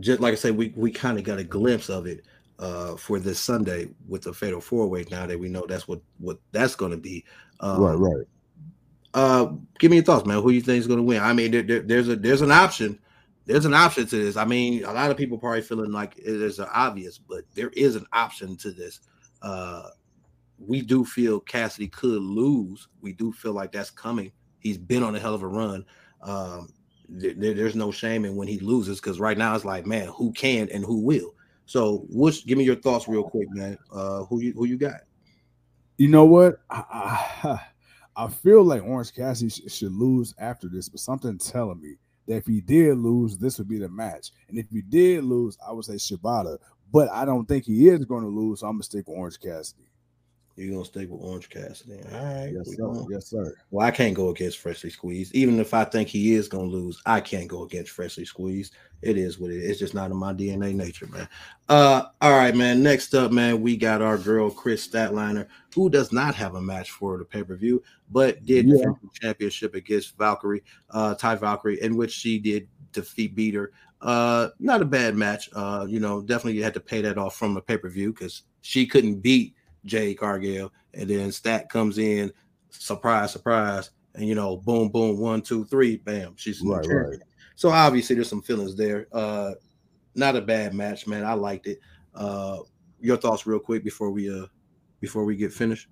just 0.00 0.20
like 0.20 0.32
I 0.32 0.36
said, 0.36 0.56
we 0.56 0.72
we 0.76 0.90
kind 0.90 1.18
of 1.18 1.24
got 1.24 1.38
a 1.38 1.44
glimpse 1.44 1.88
of 1.88 2.06
it 2.06 2.24
uh, 2.58 2.96
for 2.96 3.18
this 3.18 3.40
Sunday 3.40 3.88
with 4.08 4.22
the 4.22 4.32
Fatal 4.32 4.60
Four 4.60 4.88
Way. 4.88 5.04
Now 5.10 5.26
that 5.26 5.38
we 5.38 5.48
know 5.48 5.64
that's 5.68 5.88
what 5.88 6.00
what 6.18 6.38
that's 6.52 6.74
going 6.74 6.92
to 6.92 6.96
be. 6.96 7.24
Um, 7.60 7.80
right, 7.80 7.94
right. 7.94 8.26
Uh, 9.12 9.52
give 9.78 9.90
me 9.90 9.96
your 9.98 10.04
thoughts, 10.04 10.26
man. 10.26 10.42
Who 10.42 10.50
do 10.50 10.54
you 10.54 10.60
think 10.60 10.80
is 10.80 10.86
going 10.86 10.98
to 10.98 11.04
win? 11.04 11.22
I 11.22 11.32
mean, 11.32 11.50
there, 11.50 11.62
there, 11.62 11.80
there's 11.80 12.08
a 12.08 12.16
there's 12.16 12.42
an 12.42 12.52
option. 12.52 12.98
There's 13.46 13.64
an 13.64 13.74
option 13.74 14.06
to 14.06 14.16
this. 14.16 14.36
I 14.36 14.44
mean, 14.44 14.84
a 14.84 14.92
lot 14.92 15.10
of 15.10 15.16
people 15.16 15.38
probably 15.38 15.62
feeling 15.62 15.90
like 15.90 16.16
it 16.16 16.26
is 16.26 16.60
obvious, 16.60 17.18
but 17.18 17.42
there 17.54 17.70
is 17.70 17.96
an 17.96 18.06
option 18.12 18.56
to 18.58 18.70
this. 18.70 19.00
Uh, 19.42 19.88
we 20.58 20.82
do 20.82 21.04
feel 21.04 21.40
Cassidy 21.40 21.88
could 21.88 22.22
lose. 22.22 22.86
We 23.00 23.12
do 23.12 23.32
feel 23.32 23.52
like 23.52 23.72
that's 23.72 23.90
coming. 23.90 24.30
He's 24.60 24.78
been 24.78 25.02
on 25.02 25.16
a 25.16 25.18
hell 25.18 25.34
of 25.34 25.42
a 25.42 25.48
run. 25.48 25.84
Um, 26.22 26.72
there, 27.08 27.54
there's 27.54 27.74
no 27.74 27.90
shame 27.90 28.24
in 28.24 28.36
when 28.36 28.46
he 28.46 28.60
loses 28.60 29.00
because 29.00 29.18
right 29.18 29.36
now 29.38 29.54
it's 29.54 29.64
like, 29.64 29.86
man, 29.86 30.08
who 30.08 30.32
can 30.32 30.68
and 30.70 30.84
who 30.84 30.98
will. 30.98 31.34
So, 31.66 32.04
which 32.10 32.46
give 32.46 32.58
me 32.58 32.64
your 32.64 32.76
thoughts 32.76 33.08
real 33.08 33.22
quick, 33.22 33.48
man. 33.50 33.78
Uh, 33.92 34.24
who 34.24 34.40
you 34.40 34.52
who 34.52 34.66
you 34.66 34.76
got? 34.76 35.00
You 35.96 36.08
know 36.08 36.24
what? 36.24 36.56
I, 36.68 37.60
I, 38.16 38.28
feel 38.28 38.64
like 38.64 38.82
Orange 38.82 39.14
Cassidy 39.14 39.50
sh- 39.50 39.72
should 39.72 39.92
lose 39.92 40.34
after 40.38 40.68
this, 40.68 40.88
but 40.88 41.00
something 41.00 41.38
telling 41.38 41.80
me 41.80 41.96
that 42.26 42.36
if 42.36 42.46
he 42.46 42.60
did 42.60 42.98
lose, 42.98 43.38
this 43.38 43.58
would 43.58 43.68
be 43.68 43.78
the 43.78 43.88
match. 43.88 44.30
And 44.48 44.58
if 44.58 44.66
he 44.70 44.82
did 44.82 45.24
lose, 45.24 45.56
I 45.66 45.72
would 45.72 45.84
say 45.84 45.94
Shibata. 45.94 46.58
But 46.92 47.08
I 47.10 47.24
don't 47.24 47.46
think 47.46 47.64
he 47.64 47.88
is 47.88 48.04
going 48.04 48.22
to 48.22 48.28
lose, 48.28 48.60
so 48.60 48.66
I'm 48.66 48.74
gonna 48.74 48.82
stick 48.82 49.06
with 49.06 49.16
Orange 49.16 49.38
Cassidy. 49.40 49.88
You're 50.60 50.74
gonna 50.74 50.84
stick 50.84 51.10
with 51.10 51.22
Orange 51.22 51.48
Cassidy. 51.48 52.00
All 52.12 52.24
right. 52.24 52.52
Yes, 52.54 52.76
sir. 52.76 53.04
Yes, 53.10 53.26
sir. 53.28 53.54
Well, 53.70 53.86
I 53.86 53.90
can't 53.90 54.14
go 54.14 54.28
against 54.28 54.58
Freshly 54.58 54.90
Squeezed. 54.90 55.34
Even 55.34 55.58
if 55.58 55.72
I 55.72 55.84
think 55.84 56.08
he 56.08 56.34
is 56.34 56.48
gonna 56.48 56.64
lose, 56.64 57.00
I 57.06 57.20
can't 57.20 57.48
go 57.48 57.62
against 57.64 57.92
Freshly 57.92 58.24
Squeezed. 58.24 58.74
It 59.02 59.16
is 59.16 59.38
what 59.38 59.50
it 59.50 59.56
is. 59.62 59.70
It's 59.70 59.78
just 59.78 59.94
not 59.94 60.10
in 60.10 60.16
my 60.18 60.34
DNA 60.34 60.74
nature, 60.74 61.06
man. 61.06 61.26
Uh, 61.68 62.04
all 62.20 62.32
right, 62.32 62.54
man. 62.54 62.82
Next 62.82 63.14
up, 63.14 63.32
man, 63.32 63.62
we 63.62 63.76
got 63.76 64.02
our 64.02 64.18
girl 64.18 64.50
Kris 64.50 64.86
Statlander, 64.86 65.46
who 65.74 65.88
does 65.88 66.12
not 66.12 66.34
have 66.34 66.54
a 66.54 66.60
match 66.60 66.90
for 66.90 67.16
the 67.16 67.24
pay-per-view, 67.24 67.82
but 68.10 68.44
did 68.44 68.66
Yeah. 68.66 68.92
championship 69.14 69.74
against 69.74 70.18
Valkyrie, 70.18 70.62
uh, 70.90 71.14
Ty 71.14 71.36
Valkyrie, 71.36 71.80
in 71.80 71.96
which 71.96 72.12
she 72.12 72.38
did 72.38 72.68
defeat 72.92 73.34
beat 73.34 73.54
her. 73.54 73.72
Uh, 74.02 74.48
not 74.58 74.82
a 74.82 74.86
bad 74.86 75.16
match. 75.16 75.48
Uh, 75.54 75.86
you 75.88 76.00
know, 76.00 76.20
definitely 76.20 76.60
had 76.60 76.74
to 76.74 76.80
pay 76.80 77.00
that 77.00 77.18
off 77.18 77.36
from 77.36 77.54
the 77.54 77.60
pay-per-view 77.60 78.12
because 78.12 78.42
she 78.60 78.86
couldn't 78.86 79.16
beat 79.20 79.54
Jay 79.84 80.14
Cargill, 80.14 80.72
and 80.94 81.08
then 81.08 81.32
Stat 81.32 81.68
comes 81.68 81.98
in, 81.98 82.32
surprise, 82.70 83.32
surprise, 83.32 83.90
and 84.14 84.26
you 84.26 84.34
know, 84.34 84.56
boom, 84.56 84.88
boom, 84.88 85.18
one, 85.18 85.42
two, 85.42 85.64
three, 85.64 85.96
bam, 85.96 86.34
she's 86.36 86.60
Right, 86.62 86.82
champion. 86.82 87.10
right. 87.10 87.18
So 87.56 87.70
obviously, 87.70 88.16
there's 88.16 88.28
some 88.28 88.42
feelings 88.42 88.74
there. 88.76 89.06
Uh, 89.12 89.52
not 90.14 90.36
a 90.36 90.40
bad 90.40 90.74
match, 90.74 91.06
man. 91.06 91.24
I 91.24 91.34
liked 91.34 91.66
it. 91.66 91.78
Uh, 92.14 92.58
your 93.00 93.16
thoughts, 93.16 93.46
real 93.46 93.58
quick, 93.60 93.84
before 93.84 94.10
we 94.10 94.30
uh, 94.30 94.46
before 95.00 95.24
we 95.24 95.36
get 95.36 95.52
finished. 95.52 95.88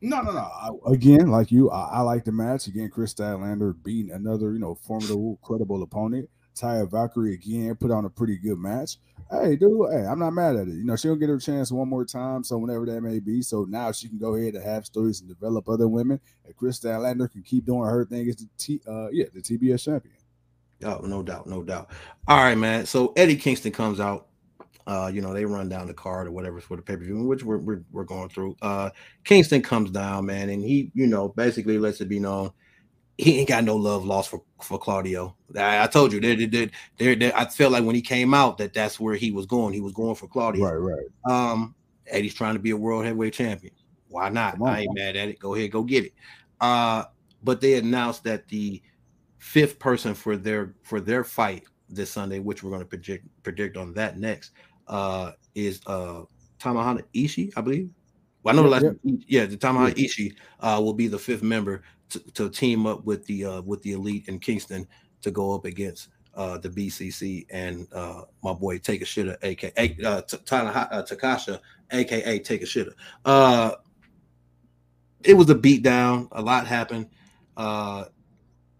No, 0.00 0.20
no, 0.20 0.32
no. 0.32 0.40
I, 0.40 0.70
again, 0.90 1.28
like 1.28 1.52
you, 1.52 1.70
I, 1.70 1.98
I 1.98 2.00
like 2.00 2.24
the 2.24 2.32
match. 2.32 2.66
Again, 2.66 2.90
Kris 2.90 3.14
Statlander 3.14 3.74
beating 3.84 4.10
another, 4.10 4.52
you 4.52 4.58
know, 4.58 4.74
formidable, 4.74 5.38
credible 5.42 5.82
opponent. 5.82 6.28
Taya 6.56 6.90
Valkyrie 6.90 7.34
again 7.34 7.76
put 7.76 7.90
on 7.90 8.04
a 8.04 8.10
pretty 8.10 8.36
good 8.36 8.58
match. 8.58 8.98
Hey, 9.32 9.56
dude, 9.56 9.90
hey, 9.90 10.04
I'm 10.04 10.18
not 10.18 10.34
mad 10.34 10.56
at 10.56 10.68
it. 10.68 10.74
You 10.74 10.84
know, 10.84 10.94
she'll 10.94 11.16
get 11.16 11.30
her 11.30 11.38
chance 11.38 11.72
one 11.72 11.88
more 11.88 12.04
time. 12.04 12.44
So 12.44 12.58
whenever 12.58 12.84
that 12.84 13.00
may 13.00 13.18
be, 13.18 13.40
so 13.40 13.64
now 13.64 13.90
she 13.90 14.08
can 14.08 14.18
go 14.18 14.34
ahead 14.34 14.54
and 14.54 14.62
have 14.62 14.84
stories 14.84 15.20
and 15.20 15.28
develop 15.28 15.70
other 15.70 15.88
women. 15.88 16.20
And 16.44 16.54
Kris 16.54 16.78
Statlander 16.80 17.32
can 17.32 17.42
keep 17.42 17.64
doing 17.64 17.88
her 17.88 18.04
thing 18.04 18.28
as 18.28 18.36
the 18.36 18.48
T, 18.58 18.80
uh, 18.86 19.08
yeah, 19.10 19.24
the 19.32 19.40
TBS 19.40 19.84
champion. 19.84 20.14
Oh, 20.84 20.98
no 20.98 21.22
doubt, 21.22 21.46
no 21.46 21.62
doubt. 21.62 21.90
All 22.28 22.36
right, 22.36 22.58
man. 22.58 22.84
So 22.84 23.14
Eddie 23.16 23.36
Kingston 23.36 23.72
comes 23.72 24.00
out. 24.00 24.26
Uh, 24.86 25.10
you 25.12 25.22
know, 25.22 25.32
they 25.32 25.44
run 25.46 25.68
down 25.68 25.86
the 25.86 25.94
card 25.94 26.26
or 26.26 26.32
whatever 26.32 26.60
for 26.60 26.76
the 26.76 26.82
pay-per-view, 26.82 27.24
which 27.24 27.44
we're, 27.44 27.58
we're 27.58 27.84
we're 27.92 28.02
going 28.02 28.28
through. 28.28 28.56
Uh 28.62 28.90
Kingston 29.22 29.62
comes 29.62 29.92
down, 29.92 30.26
man, 30.26 30.50
and 30.50 30.60
he, 30.60 30.90
you 30.92 31.06
know, 31.06 31.28
basically 31.28 31.78
lets 31.78 32.00
it 32.00 32.08
be 32.08 32.18
known 32.18 32.50
he 33.18 33.38
ain't 33.38 33.48
got 33.48 33.64
no 33.64 33.76
love 33.76 34.04
lost 34.04 34.30
for, 34.30 34.42
for 34.60 34.78
Claudio. 34.78 35.36
I, 35.56 35.84
I 35.84 35.86
told 35.86 36.12
you 36.12 36.20
that 36.20 36.70
there, 36.98 37.32
I 37.36 37.44
felt 37.46 37.72
like 37.72 37.84
when 37.84 37.94
he 37.94 38.02
came 38.02 38.34
out 38.34 38.58
that 38.58 38.72
that's 38.72 38.98
where 38.98 39.14
he 39.14 39.30
was 39.30 39.46
going. 39.46 39.74
He 39.74 39.80
was 39.80 39.92
going 39.92 40.14
for 40.14 40.26
Claudio. 40.26 40.64
Right, 40.64 40.96
right. 41.26 41.50
Um, 41.52 41.74
Eddie's 42.06 42.34
trying 42.34 42.54
to 42.54 42.60
be 42.60 42.70
a 42.70 42.76
world 42.76 43.04
heavyweight 43.04 43.34
champion. 43.34 43.74
Why 44.08 44.28
not? 44.28 44.60
On, 44.60 44.68
I 44.68 44.80
ain't 44.80 44.94
mad 44.94 45.16
at 45.16 45.28
it. 45.28 45.38
Go 45.38 45.54
ahead, 45.54 45.70
go 45.70 45.82
get 45.82 46.04
it. 46.04 46.12
Uh, 46.60 47.04
but 47.42 47.60
they 47.60 47.74
announced 47.74 48.24
that 48.24 48.48
the 48.48 48.82
fifth 49.38 49.78
person 49.78 50.14
for 50.14 50.36
their 50.36 50.74
for 50.82 51.00
their 51.00 51.24
fight 51.24 51.64
this 51.88 52.10
Sunday, 52.10 52.38
which 52.38 52.62
we're 52.62 52.70
going 52.70 52.82
to 52.82 52.86
predict 52.86 53.26
predict 53.42 53.76
on 53.76 53.92
that 53.94 54.18
next, 54.18 54.52
uh, 54.88 55.32
is 55.54 55.80
uh 55.86 56.22
Tamahana 56.58 57.02
Ishii, 57.14 57.52
I 57.56 57.60
believe. 57.60 57.90
Well, 58.42 58.54
I 58.54 58.56
know 58.56 58.68
the 58.68 58.70
Yep, 58.80 58.82
last 58.82 58.96
yep. 59.04 59.20
yeah, 59.28 59.46
the 59.46 59.56
Tamahana 59.56 59.94
Ishii 59.94 60.34
uh 60.60 60.80
will 60.82 60.94
be 60.94 61.06
the 61.08 61.18
fifth 61.18 61.42
member 61.42 61.82
to, 62.10 62.18
to 62.34 62.50
team 62.50 62.86
up 62.86 63.04
with 63.04 63.24
the 63.26 63.44
uh 63.44 63.60
with 63.62 63.82
the 63.82 63.92
elite 63.92 64.28
in 64.28 64.38
Kingston 64.38 64.86
to 65.22 65.30
go 65.30 65.54
up 65.54 65.64
against 65.64 66.08
uh 66.34 66.58
the 66.58 66.68
BCC 66.68 67.46
and 67.50 67.86
uh 67.92 68.22
my 68.42 68.52
boy 68.52 68.78
Take 68.78 69.02
a 69.02 69.04
Shitter, 69.04 69.36
aka 69.42 69.96
uh, 70.04 70.08
uh 70.08 70.22
Takasha, 70.22 71.60
aka 71.90 72.38
Take 72.38 72.62
a 72.62 72.66
Shitter. 72.66 72.94
Uh, 73.24 73.72
it 75.24 75.34
was 75.34 75.48
a 75.50 75.54
beatdown. 75.54 76.28
A 76.32 76.42
lot 76.42 76.66
happened. 76.66 77.08
Uh, 77.56 78.06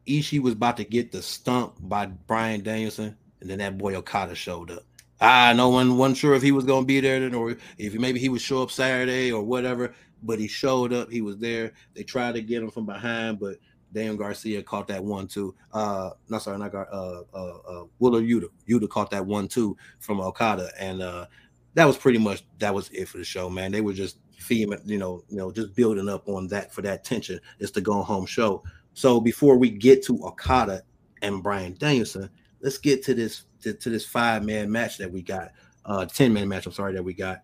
Ishii 0.06 0.40
was 0.40 0.54
about 0.54 0.76
to 0.78 0.84
get 0.84 1.12
the 1.12 1.22
stump 1.22 1.74
by 1.82 2.06
Bryan 2.06 2.62
Danielson, 2.62 3.16
and 3.40 3.48
then 3.48 3.58
that 3.58 3.78
boy 3.78 3.94
Okada 3.94 4.34
showed 4.34 4.70
up. 4.72 4.82
Ah, 5.24 5.52
no 5.54 5.68
one 5.68 5.96
wasn't 5.96 6.16
sure 6.16 6.34
if 6.34 6.42
he 6.42 6.50
was 6.50 6.64
going 6.64 6.82
to 6.82 6.86
be 6.86 6.98
there 6.98 7.20
then, 7.20 7.32
or 7.32 7.56
if 7.78 7.94
maybe 7.94 8.18
he 8.18 8.28
would 8.28 8.40
show 8.40 8.60
up 8.60 8.72
Saturday 8.72 9.30
or 9.30 9.42
whatever. 9.42 9.94
But 10.24 10.40
he 10.40 10.48
showed 10.48 10.92
up. 10.92 11.10
He 11.10 11.20
was 11.20 11.38
there. 11.38 11.72
They 11.94 12.02
tried 12.02 12.34
to 12.34 12.42
get 12.42 12.62
him 12.62 12.70
from 12.70 12.86
behind, 12.86 13.38
but 13.38 13.58
Dan 13.92 14.16
Garcia 14.16 14.62
caught 14.62 14.88
that 14.88 15.02
one 15.02 15.28
too. 15.28 15.54
Uh, 15.72 16.10
no, 16.28 16.38
sorry, 16.38 16.58
not 16.58 16.72
Gar- 16.72 16.92
uh, 16.92 17.22
uh, 17.32 17.58
uh, 17.68 17.84
Wheeler 17.98 18.20
Yuta. 18.20 18.48
Yuta 18.68 18.88
caught 18.88 19.10
that 19.12 19.24
one 19.24 19.46
too 19.46 19.76
from 20.00 20.20
Okada, 20.20 20.70
and 20.78 21.02
uh, 21.02 21.26
that 21.74 21.84
was 21.84 21.96
pretty 21.96 22.18
much 22.18 22.44
that 22.58 22.74
was 22.74 22.88
it 22.90 23.06
for 23.08 23.18
the 23.18 23.24
show, 23.24 23.48
man. 23.48 23.70
They 23.70 23.80
were 23.80 23.92
just 23.92 24.18
feeding, 24.38 24.76
you 24.86 24.98
know, 24.98 25.22
you 25.28 25.36
know, 25.36 25.52
just 25.52 25.74
building 25.76 26.08
up 26.08 26.28
on 26.28 26.48
that 26.48 26.72
for 26.72 26.82
that 26.82 27.04
tension. 27.04 27.40
It's 27.60 27.70
the 27.70 27.80
go 27.80 28.02
home 28.02 28.26
show. 28.26 28.64
So 28.94 29.20
before 29.20 29.56
we 29.56 29.70
get 29.70 30.02
to 30.06 30.24
Okada 30.24 30.82
and 31.22 31.42
Bryan 31.42 31.76
Danielson, 31.78 32.28
let's 32.60 32.78
get 32.78 33.04
to 33.04 33.14
this 33.14 33.44
to, 33.62 33.74
to 33.74 33.90
this 33.90 34.06
five 34.06 34.44
man 34.44 34.70
match 34.70 34.98
that 34.98 35.10
we 35.10 35.22
got, 35.22 35.52
uh, 35.84 36.06
ten 36.06 36.32
man 36.32 36.48
match. 36.48 36.66
I'm 36.66 36.72
sorry 36.72 36.92
that 36.94 37.02
we 37.02 37.14
got 37.14 37.42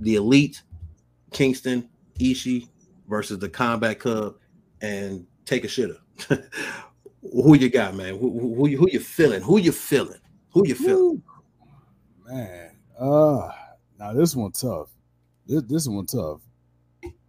the 0.00 0.16
Elite, 0.16 0.62
Kingston, 1.32 1.88
Ishii 2.18 2.68
versus 3.08 3.38
the 3.38 3.48
Combat 3.48 3.98
Club, 3.98 4.36
and 4.80 5.26
take 5.44 5.64
a 5.64 5.68
shitter. 5.68 5.98
who 7.22 7.56
you 7.56 7.68
got, 7.68 7.94
man? 7.94 8.18
Who, 8.18 8.54
who, 8.54 8.76
who 8.76 8.88
you 8.90 9.00
feeling? 9.00 9.42
Who 9.42 9.58
you 9.58 9.72
feeling? 9.72 10.20
Who 10.50 10.66
you 10.66 10.74
feeling? 10.74 10.96
Woo. 10.96 11.22
Man, 12.26 12.76
uh, 12.98 13.50
now 13.98 14.12
this 14.12 14.36
one 14.36 14.52
tough. 14.52 14.88
This 15.46 15.62
this 15.64 15.88
one 15.88 16.06
tough 16.06 16.40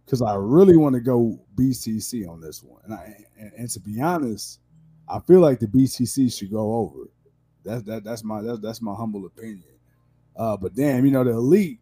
because 0.04 0.22
I 0.22 0.34
really 0.34 0.76
want 0.76 0.94
to 0.94 1.00
go 1.00 1.40
BCC 1.54 2.28
on 2.28 2.40
this 2.40 2.62
one, 2.62 2.82
and 2.84 2.94
I 2.94 3.16
and, 3.38 3.52
and 3.56 3.70
to 3.70 3.80
be 3.80 4.00
honest, 4.00 4.60
I 5.08 5.18
feel 5.20 5.40
like 5.40 5.58
the 5.58 5.66
BCC 5.66 6.36
should 6.36 6.50
go 6.50 6.74
over. 6.74 7.08
That's 7.64 7.82
that 7.84 8.04
that's 8.04 8.24
my 8.24 8.42
that's, 8.42 8.60
that's 8.60 8.82
my 8.82 8.94
humble 8.94 9.26
opinion. 9.26 9.64
Uh, 10.36 10.56
but 10.56 10.74
damn, 10.74 11.04
you 11.04 11.10
know 11.12 11.24
the 11.24 11.30
elite. 11.30 11.78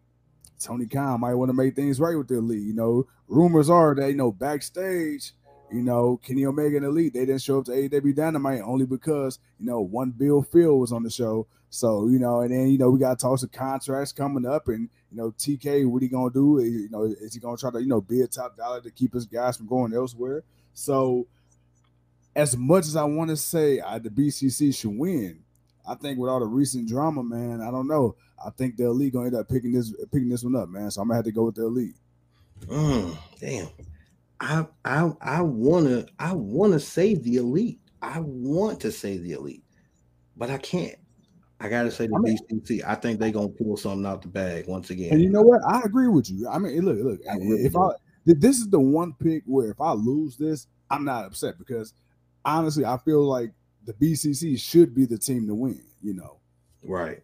Tony 0.59 0.85
Khan 0.85 1.19
might 1.21 1.33
want 1.33 1.49
to 1.49 1.53
make 1.53 1.75
things 1.75 1.99
right 1.99 2.15
with 2.15 2.27
the 2.27 2.37
elite. 2.37 2.61
You 2.61 2.73
know, 2.73 3.07
rumors 3.27 3.69
are 3.69 3.95
that 3.95 4.09
you 4.09 4.15
know 4.15 4.31
backstage, 4.31 5.33
you 5.71 5.81
know, 5.81 6.19
Kenny 6.23 6.45
Omega 6.45 6.77
and 6.77 6.85
Elite 6.85 7.13
they 7.13 7.25
didn't 7.25 7.41
show 7.41 7.59
up 7.59 7.65
to 7.65 7.71
AEW 7.71 8.15
Dynamite 8.15 8.61
only 8.61 8.85
because 8.85 9.39
you 9.59 9.65
know 9.65 9.81
one 9.81 10.11
Bill 10.11 10.41
Phil 10.41 10.77
was 10.77 10.91
on 10.91 11.03
the 11.03 11.09
show. 11.09 11.47
So 11.69 12.07
you 12.07 12.19
know, 12.19 12.41
and 12.41 12.51
then 12.51 12.67
you 12.67 12.77
know 12.77 12.89
we 12.89 12.99
got 12.99 13.19
talks 13.19 13.43
of 13.43 13.51
contracts 13.51 14.11
coming 14.11 14.45
up, 14.45 14.67
and 14.67 14.89
you 15.09 15.17
know 15.17 15.31
TK, 15.31 15.87
what 15.87 16.01
he 16.01 16.09
gonna 16.09 16.29
do? 16.29 16.61
You 16.61 16.89
know, 16.89 17.03
is 17.03 17.33
he 17.33 17.39
gonna 17.39 17.57
try 17.57 17.71
to 17.71 17.81
you 17.81 17.87
know 17.87 18.01
be 18.01 18.21
a 18.21 18.27
top 18.27 18.57
dollar 18.57 18.81
to 18.81 18.91
keep 18.91 19.13
his 19.13 19.25
guys 19.25 19.57
from 19.57 19.67
going 19.67 19.93
elsewhere? 19.93 20.43
So, 20.73 21.27
as 22.35 22.57
much 22.57 22.85
as 22.85 22.97
I 22.97 23.05
want 23.05 23.29
to 23.29 23.37
say 23.37 23.79
uh, 23.79 23.99
the 23.99 24.09
BCC 24.09 24.75
should 24.75 24.97
win, 24.97 25.39
I 25.91 25.95
think 25.95 26.17
with 26.17 26.29
all 26.29 26.39
the 26.39 26.45
recent 26.45 26.87
drama, 26.87 27.21
man, 27.21 27.61
I 27.61 27.69
don't 27.69 27.87
know. 27.87 28.15
I 28.45 28.49
think 28.51 28.77
the 28.77 28.85
elite 28.85 29.13
gonna 29.13 29.27
end 29.27 29.35
up 29.35 29.49
picking 29.49 29.73
this 29.73 29.93
picking 30.11 30.29
this 30.29 30.43
one 30.43 30.55
up, 30.55 30.69
man. 30.69 30.89
So 30.89 31.01
I'm 31.01 31.07
gonna 31.09 31.17
have 31.17 31.25
to 31.25 31.31
go 31.31 31.43
with 31.43 31.55
the 31.55 31.65
elite. 31.65 31.95
Mm, 32.65 33.17
damn. 33.39 33.67
I 34.39 34.65
I 34.85 35.11
I 35.21 35.41
wanna 35.41 36.05
I 36.17 36.33
wanna 36.33 36.79
say 36.79 37.15
the 37.15 37.35
elite. 37.37 37.79
I 38.01 38.19
want 38.21 38.79
to 38.81 38.91
say 38.91 39.17
the 39.17 39.33
elite, 39.33 39.63
but 40.37 40.49
I 40.49 40.57
can't. 40.57 40.95
I 41.59 41.67
gotta 41.69 41.91
say 41.91 42.07
the 42.07 42.15
I 42.15 42.19
mean- 42.19 42.37
BCC. 42.49 42.83
I 42.87 42.95
think 42.95 43.19
they're 43.19 43.31
gonna 43.31 43.49
pull 43.49 43.75
something 43.75 44.05
out 44.05 44.21
the 44.21 44.29
bag 44.29 44.67
once 44.67 44.89
again. 44.91 45.11
And 45.11 45.21
you 45.21 45.29
know 45.29 45.41
what? 45.43 45.61
I 45.67 45.81
agree 45.81 46.07
with 46.07 46.31
you. 46.31 46.47
I 46.47 46.57
mean, 46.57 46.81
look, 46.83 46.97
look. 46.99 47.19
I 47.29 47.35
if. 47.39 47.75
I 47.75 47.89
this 48.25 48.57
is 48.57 48.69
the 48.69 48.79
one 48.79 49.13
pick 49.13 49.43
where 49.45 49.71
if 49.71 49.81
I 49.81 49.91
lose 49.91 50.37
this, 50.37 50.67
I'm 50.89 51.03
not 51.03 51.25
upset 51.25 51.57
because 51.57 51.93
honestly, 52.45 52.85
I 52.85 52.97
feel 52.97 53.23
like 53.27 53.51
the 53.85 53.93
BCC 53.93 54.59
should 54.59 54.93
be 54.93 55.05
the 55.05 55.17
team 55.17 55.47
to 55.47 55.55
win. 55.55 55.83
You 56.01 56.13
know. 56.13 56.37
Right. 56.83 57.21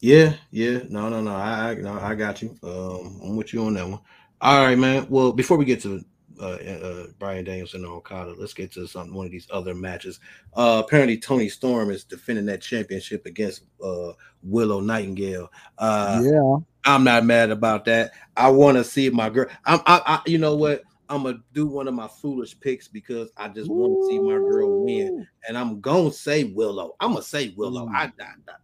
Yeah, 0.00 0.34
yeah. 0.50 0.80
No, 0.88 1.08
no, 1.08 1.20
no. 1.20 1.34
I 1.34 1.70
I, 1.70 1.74
no, 1.74 1.94
I 1.94 2.14
got 2.14 2.42
you. 2.42 2.56
Um, 2.62 3.20
I'm 3.22 3.36
with 3.36 3.52
you 3.52 3.64
on 3.64 3.74
that 3.74 3.88
one. 3.88 4.00
All 4.40 4.64
right, 4.64 4.78
man. 4.78 5.06
Well, 5.08 5.32
before 5.32 5.56
we 5.56 5.64
get 5.64 5.80
to 5.82 6.04
uh, 6.40 6.44
uh 6.44 7.06
Bryan 7.18 7.44
Danielson 7.44 7.84
and 7.84 7.92
Okada, 7.92 8.34
let's 8.36 8.54
get 8.54 8.72
to 8.72 8.86
some 8.86 9.14
one 9.14 9.26
of 9.26 9.32
these 9.32 9.46
other 9.50 9.74
matches. 9.74 10.20
Uh 10.54 10.82
apparently 10.84 11.16
Toni 11.16 11.48
Storm 11.48 11.90
is 11.90 12.04
defending 12.04 12.46
that 12.46 12.60
championship 12.60 13.24
against 13.26 13.62
uh 13.82 14.12
Willow 14.42 14.80
Nightingale. 14.80 15.50
Uh 15.78 16.22
yeah. 16.24 16.56
I'm 16.84 17.04
not 17.04 17.24
mad 17.24 17.50
about 17.50 17.86
that. 17.86 18.12
I 18.36 18.50
want 18.50 18.76
to 18.76 18.84
see 18.84 19.08
my 19.08 19.30
girl. 19.30 19.46
I'm, 19.64 19.80
I, 19.86 20.02
I, 20.04 20.20
you 20.26 20.36
know 20.36 20.54
what? 20.54 20.82
I'm 21.08 21.24
gonna 21.24 21.38
do 21.52 21.66
one 21.66 21.88
of 21.88 21.94
my 21.94 22.08
foolish 22.08 22.58
picks 22.58 22.88
because 22.88 23.30
I 23.36 23.48
just 23.48 23.70
want 23.70 23.92
to 23.92 24.08
see 24.08 24.18
my 24.18 24.34
girl 24.34 24.84
win, 24.84 25.26
and 25.46 25.58
I'm 25.58 25.80
gonna 25.80 26.12
say 26.12 26.44
Willow. 26.44 26.96
I'm 27.00 27.12
gonna 27.12 27.22
say 27.22 27.54
Willow. 27.56 27.88
I, 27.88 28.10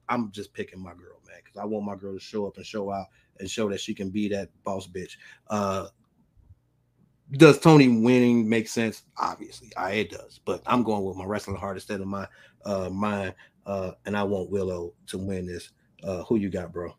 I, 0.09 0.15
am 0.15 0.31
just 0.33 0.55
picking 0.55 0.83
my 0.83 0.93
girl, 0.93 1.21
man, 1.29 1.39
because 1.45 1.59
I 1.59 1.65
want 1.65 1.85
my 1.85 1.97
girl 1.97 2.15
to 2.15 2.21
show 2.21 2.47
up 2.47 2.57
and 2.57 2.65
show 2.65 2.91
out 2.91 3.07
and 3.39 3.51
show 3.51 3.69
that 3.69 3.81
she 3.81 3.95
can 3.95 4.11
be 4.11 4.29
that 4.29 4.49
boss 4.65 4.87
bitch. 4.87 5.13
Uh, 5.49 5.89
does 7.33 7.59
Toni 7.59 7.89
winning 7.89 8.49
make 8.49 8.69
sense? 8.69 9.03
Obviously, 9.19 9.71
I 9.77 9.93
it 9.93 10.11
does, 10.11 10.41
but 10.45 10.63
I'm 10.67 10.83
going 10.83 11.05
with 11.05 11.17
my 11.17 11.27
wrestling 11.27 11.57
heart 11.57 11.77
instead 11.77 12.01
of 12.01 12.07
my 12.07 12.27
uh 12.65 12.89
mind. 12.91 13.35
Uh, 13.67 13.93
and 14.07 14.17
I 14.17 14.23
want 14.23 14.51
Willow 14.51 14.95
to 15.09 15.19
win 15.19 15.47
this. 15.47 15.71
Uh, 16.03 16.25
who 16.25 16.37
you 16.37 16.49
got, 16.49 16.73
bro? 16.73 16.95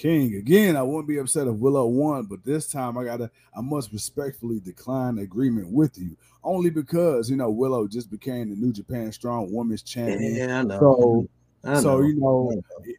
King 0.00 0.36
again. 0.36 0.76
I 0.76 0.82
wouldn't 0.82 1.08
be 1.08 1.18
upset 1.18 1.46
if 1.46 1.54
Willow 1.56 1.84
won, 1.86 2.24
but 2.24 2.42
this 2.42 2.66
time 2.72 2.96
I 2.96 3.04
gotta, 3.04 3.30
I 3.54 3.60
must 3.60 3.92
respectfully 3.92 4.58
decline 4.58 5.18
agreement 5.18 5.68
with 5.68 5.98
you, 5.98 6.16
only 6.42 6.70
because 6.70 7.28
you 7.28 7.36
know 7.36 7.50
Willow 7.50 7.86
just 7.86 8.10
became 8.10 8.48
the 8.48 8.56
New 8.56 8.72
Japan 8.72 9.12
Strong 9.12 9.52
Women's 9.52 9.82
Champion. 9.82 10.36
Yeah, 10.36 10.60
I 10.60 10.62
know. 10.62 10.78
So, 10.80 11.28
I 11.64 11.80
so 11.80 12.00
you 12.00 12.14
know, 12.18 12.50
I 12.50 12.54
know. 12.54 12.94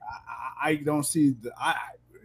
I, 0.64 0.70
I 0.70 0.76
don't 0.76 1.04
see 1.04 1.32
the. 1.42 1.52
I 1.60 1.76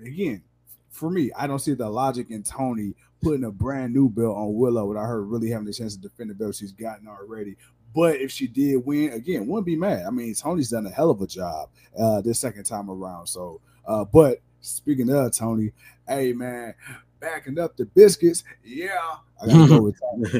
again, 0.04 0.42
for 0.90 1.08
me, 1.08 1.30
I 1.34 1.46
don't 1.46 1.58
see 1.58 1.72
the 1.72 1.88
logic 1.88 2.30
in 2.30 2.42
Toni 2.42 2.94
putting 3.22 3.44
a 3.44 3.50
brand 3.50 3.94
new 3.94 4.10
belt 4.10 4.36
on 4.36 4.56
Willow 4.56 4.84
without 4.84 5.06
her 5.06 5.24
really 5.24 5.48
having 5.48 5.66
the 5.66 5.72
chance 5.72 5.96
to 5.96 6.02
defend 6.02 6.28
the 6.28 6.34
belt 6.34 6.54
she's 6.54 6.72
gotten 6.72 7.08
already. 7.08 7.56
But 7.94 8.16
if 8.16 8.30
she 8.30 8.46
did 8.46 8.84
win, 8.84 9.14
again, 9.14 9.46
wouldn't 9.46 9.64
be 9.64 9.76
mad. 9.76 10.04
I 10.04 10.10
mean, 10.10 10.34
Toni's 10.34 10.68
done 10.68 10.84
a 10.84 10.90
hell 10.90 11.08
of 11.08 11.22
a 11.22 11.26
job 11.26 11.70
uh 11.98 12.20
this 12.20 12.38
second 12.38 12.64
time 12.64 12.90
around. 12.90 13.26
So, 13.28 13.62
uh, 13.86 14.04
but 14.04 14.40
speaking 14.66 15.10
of 15.10 15.32
Toni, 15.32 15.72
hey 16.08 16.32
man, 16.32 16.74
backing 17.20 17.58
up 17.58 17.76
the 17.76 17.86
biscuits, 17.86 18.44
yeah, 18.64 19.16
I 19.40 19.46
gotta 19.46 19.68
go 19.68 19.80
with 19.82 20.00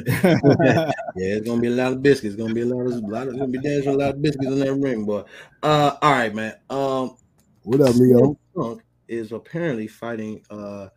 yeah, 0.64 0.90
it's 1.16 1.46
gonna 1.46 1.60
be 1.60 1.68
a 1.68 1.70
lot 1.70 1.92
of 1.92 2.02
biscuits. 2.02 2.34
It's 2.34 2.42
gonna 2.42 2.54
be 2.54 2.62
a 2.62 2.66
lot 2.66 2.86
of, 2.86 2.92
a 2.92 3.06
lot 3.06 3.28
of 3.28 3.38
gonna 3.38 3.48
be 3.48 3.58
dancing 3.58 3.94
a 3.94 3.96
lot 3.96 4.14
of 4.14 4.22
biscuits 4.22 4.46
in 4.46 4.58
that 4.60 4.74
ring, 4.74 5.04
boy. 5.04 5.24
Uh, 5.62 5.96
all 6.02 6.12
right, 6.12 6.34
man. 6.34 6.54
Um, 6.70 7.16
what 7.62 7.80
up, 7.80 7.94
Leo? 7.96 8.38
Punk 8.54 8.82
is 9.08 9.32
apparently 9.32 9.86
fighting 9.86 10.42
uh 10.50 10.88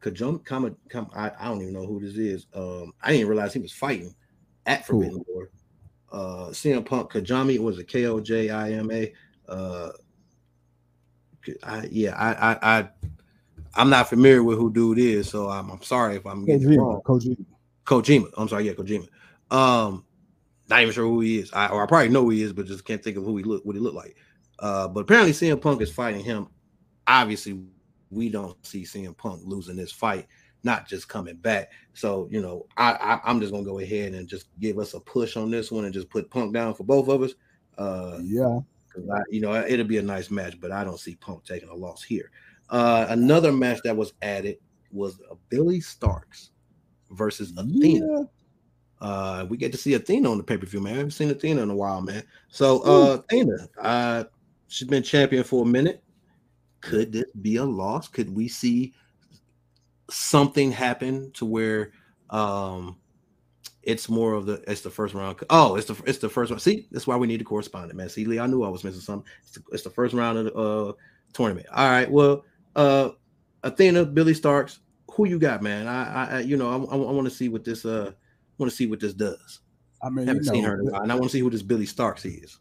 Kajum 0.00 0.44
Kama, 0.44 0.72
Kam 0.88 1.08
I, 1.14 1.30
I 1.38 1.46
don't 1.46 1.60
even 1.62 1.74
know 1.74 1.86
who 1.86 2.00
this 2.00 2.16
is. 2.16 2.46
Um, 2.54 2.92
I 3.02 3.12
didn't 3.12 3.28
realize 3.28 3.52
he 3.52 3.60
was 3.60 3.72
fighting 3.72 4.14
at. 4.66 4.86
Forbidden 4.86 5.22
Door. 5.24 5.50
Uh, 6.10 6.48
CM 6.50 6.86
Punk 6.86 7.12
Kajami 7.12 7.58
was 7.58 7.78
a 7.78 7.84
K 7.84 8.06
O 8.06 8.20
J 8.20 8.50
I 8.50 8.72
M 8.72 8.90
A. 8.90 9.12
Uh, 9.48 9.90
I, 11.62 11.88
yeah, 11.90 12.14
I, 12.16 12.52
I, 12.52 12.78
I, 12.78 12.88
I'm 13.74 13.90
not 13.90 14.08
familiar 14.08 14.42
with 14.42 14.58
who 14.58 14.72
dude 14.72 14.98
is, 14.98 15.28
so 15.28 15.48
I'm, 15.48 15.70
I'm 15.70 15.82
sorry 15.82 16.16
if 16.16 16.26
I'm 16.26 16.44
getting 16.44 16.72
it 16.72 16.78
wrong. 16.78 17.00
Kojima, 17.04 17.36
Kojima. 17.36 17.46
Kojima. 17.84 18.30
I'm 18.36 18.48
sorry, 18.48 18.66
yeah, 18.66 18.72
Kojima. 18.72 19.08
Um, 19.50 20.04
not 20.68 20.82
even 20.82 20.92
sure 20.92 21.04
who 21.04 21.20
he 21.20 21.38
is. 21.38 21.52
I 21.52 21.68
or 21.68 21.82
I 21.82 21.86
probably 21.86 22.10
know 22.10 22.24
who 22.24 22.30
he 22.30 22.42
is, 22.42 22.52
but 22.52 22.66
just 22.66 22.84
can't 22.84 23.02
think 23.02 23.16
of 23.16 23.24
who 23.24 23.36
he 23.36 23.44
look 23.44 23.64
what 23.64 23.74
he 23.74 23.80
looked 23.80 23.96
like. 23.96 24.16
Uh, 24.58 24.88
but 24.88 25.00
apparently 25.00 25.32
CM 25.32 25.60
Punk 25.60 25.80
is 25.80 25.90
fighting 25.90 26.24
him. 26.24 26.48
Obviously, 27.06 27.60
we 28.10 28.28
don't 28.28 28.54
see 28.66 28.82
CM 28.82 29.16
Punk 29.16 29.42
losing 29.44 29.76
this 29.76 29.92
fight, 29.92 30.26
not 30.64 30.86
just 30.86 31.08
coming 31.08 31.36
back. 31.36 31.70
So 31.94 32.28
you 32.30 32.42
know, 32.42 32.66
I, 32.76 32.92
I 32.92 33.20
I'm 33.24 33.40
just 33.40 33.52
gonna 33.52 33.64
go 33.64 33.78
ahead 33.78 34.12
and 34.14 34.28
just 34.28 34.48
give 34.60 34.78
us 34.78 34.94
a 34.94 35.00
push 35.00 35.36
on 35.36 35.50
this 35.50 35.72
one 35.72 35.84
and 35.84 35.94
just 35.94 36.10
put 36.10 36.30
Punk 36.30 36.52
down 36.52 36.74
for 36.74 36.84
both 36.84 37.08
of 37.08 37.22
us. 37.22 37.32
Uh, 37.78 38.18
Yeah, 38.22 38.58
because 38.88 39.08
I, 39.08 39.20
you 39.30 39.40
know, 39.40 39.54
it'll 39.54 39.86
be 39.86 39.98
a 39.98 40.02
nice 40.02 40.30
match, 40.30 40.60
but 40.60 40.72
I 40.72 40.84
don't 40.84 41.00
see 41.00 41.16
Punk 41.16 41.44
taking 41.44 41.68
a 41.68 41.74
loss 41.74 42.02
here. 42.02 42.30
Uh, 42.70 43.06
another 43.08 43.52
match 43.52 43.78
that 43.84 43.96
was 43.96 44.12
added 44.22 44.58
was 44.92 45.20
uh, 45.30 45.34
Billie 45.48 45.80
Starkz 45.80 46.50
versus 47.10 47.52
Athena. 47.56 48.06
yeah. 48.06 48.24
Uh, 49.00 49.46
we 49.48 49.56
get 49.56 49.70
to 49.70 49.78
see 49.78 49.94
Athena 49.94 50.30
on 50.30 50.38
the 50.38 50.44
pay 50.44 50.56
per 50.56 50.66
view, 50.66 50.80
man. 50.80 50.94
I 50.94 50.96
haven't 50.96 51.12
seen 51.12 51.30
Athena 51.30 51.62
in 51.62 51.70
a 51.70 51.76
while, 51.76 52.00
man. 52.00 52.24
So, 52.48 52.82
uh, 52.82 53.18
Athena, 53.18 53.68
uh, 53.80 54.24
she's 54.66 54.88
been 54.88 55.04
champion 55.04 55.44
for 55.44 55.62
a 55.62 55.68
minute. 55.68 56.02
Could 56.80 57.12
this 57.12 57.30
be 57.40 57.56
a 57.56 57.64
loss? 57.64 58.08
Could 58.08 58.34
we 58.34 58.48
see 58.48 58.92
something 60.10 60.72
happen 60.72 61.30
to 61.34 61.44
where, 61.44 61.92
um, 62.30 62.96
it's 63.88 64.10
more 64.10 64.34
of 64.34 64.44
the 64.44 64.62
it's 64.70 64.82
the 64.82 64.90
first 64.90 65.14
round. 65.14 65.38
Oh, 65.48 65.76
it's 65.76 65.86
the 65.86 66.00
it's 66.06 66.18
the 66.18 66.28
first 66.28 66.50
one. 66.50 66.60
See, 66.60 66.86
that's 66.90 67.06
why 67.06 67.16
we 67.16 67.26
need 67.26 67.40
a 67.40 67.44
correspondent, 67.44 67.96
man. 67.96 68.10
See, 68.10 68.26
Lee, 68.26 68.38
I 68.38 68.46
knew 68.46 68.62
I 68.62 68.68
was 68.68 68.84
missing 68.84 69.00
something. 69.00 69.26
It's 69.42 69.52
the, 69.52 69.62
it's 69.72 69.82
the 69.82 69.90
first 69.90 70.14
round 70.14 70.36
of 70.36 70.44
the 70.44 70.54
uh, 70.54 70.92
tournament. 71.32 71.66
All 71.72 71.88
right, 71.88 72.10
well, 72.10 72.44
uh, 72.76 73.10
Athena, 73.62 74.04
Billie 74.04 74.34
Starkz, 74.34 74.80
who 75.10 75.26
you 75.26 75.38
got, 75.38 75.62
man? 75.62 75.88
I, 75.88 76.36
I, 76.36 76.40
you 76.40 76.58
know, 76.58 76.68
I, 76.68 76.74
I, 76.74 76.96
want 76.96 77.24
to 77.24 77.34
see 77.34 77.48
what 77.48 77.64
this 77.64 77.86
uh 77.86 78.12
want 78.58 78.70
to 78.70 78.76
see 78.76 78.86
what 78.86 79.00
this 79.00 79.14
does. 79.14 79.60
I 80.02 80.10
mean, 80.10 80.28
I 80.28 80.32
haven't 80.32 80.44
you 80.44 80.50
know, 80.50 80.54
seen 80.54 80.64
her 80.64 80.74
in 80.74 80.80
a 80.80 80.92
while, 80.92 81.02
and 81.02 81.10
I 81.10 81.14
want 81.14 81.24
to 81.24 81.30
see 81.30 81.40
who 81.40 81.48
this 81.48 81.62
Billie 81.62 81.86
Starkz 81.86 82.26
is. 82.26 82.58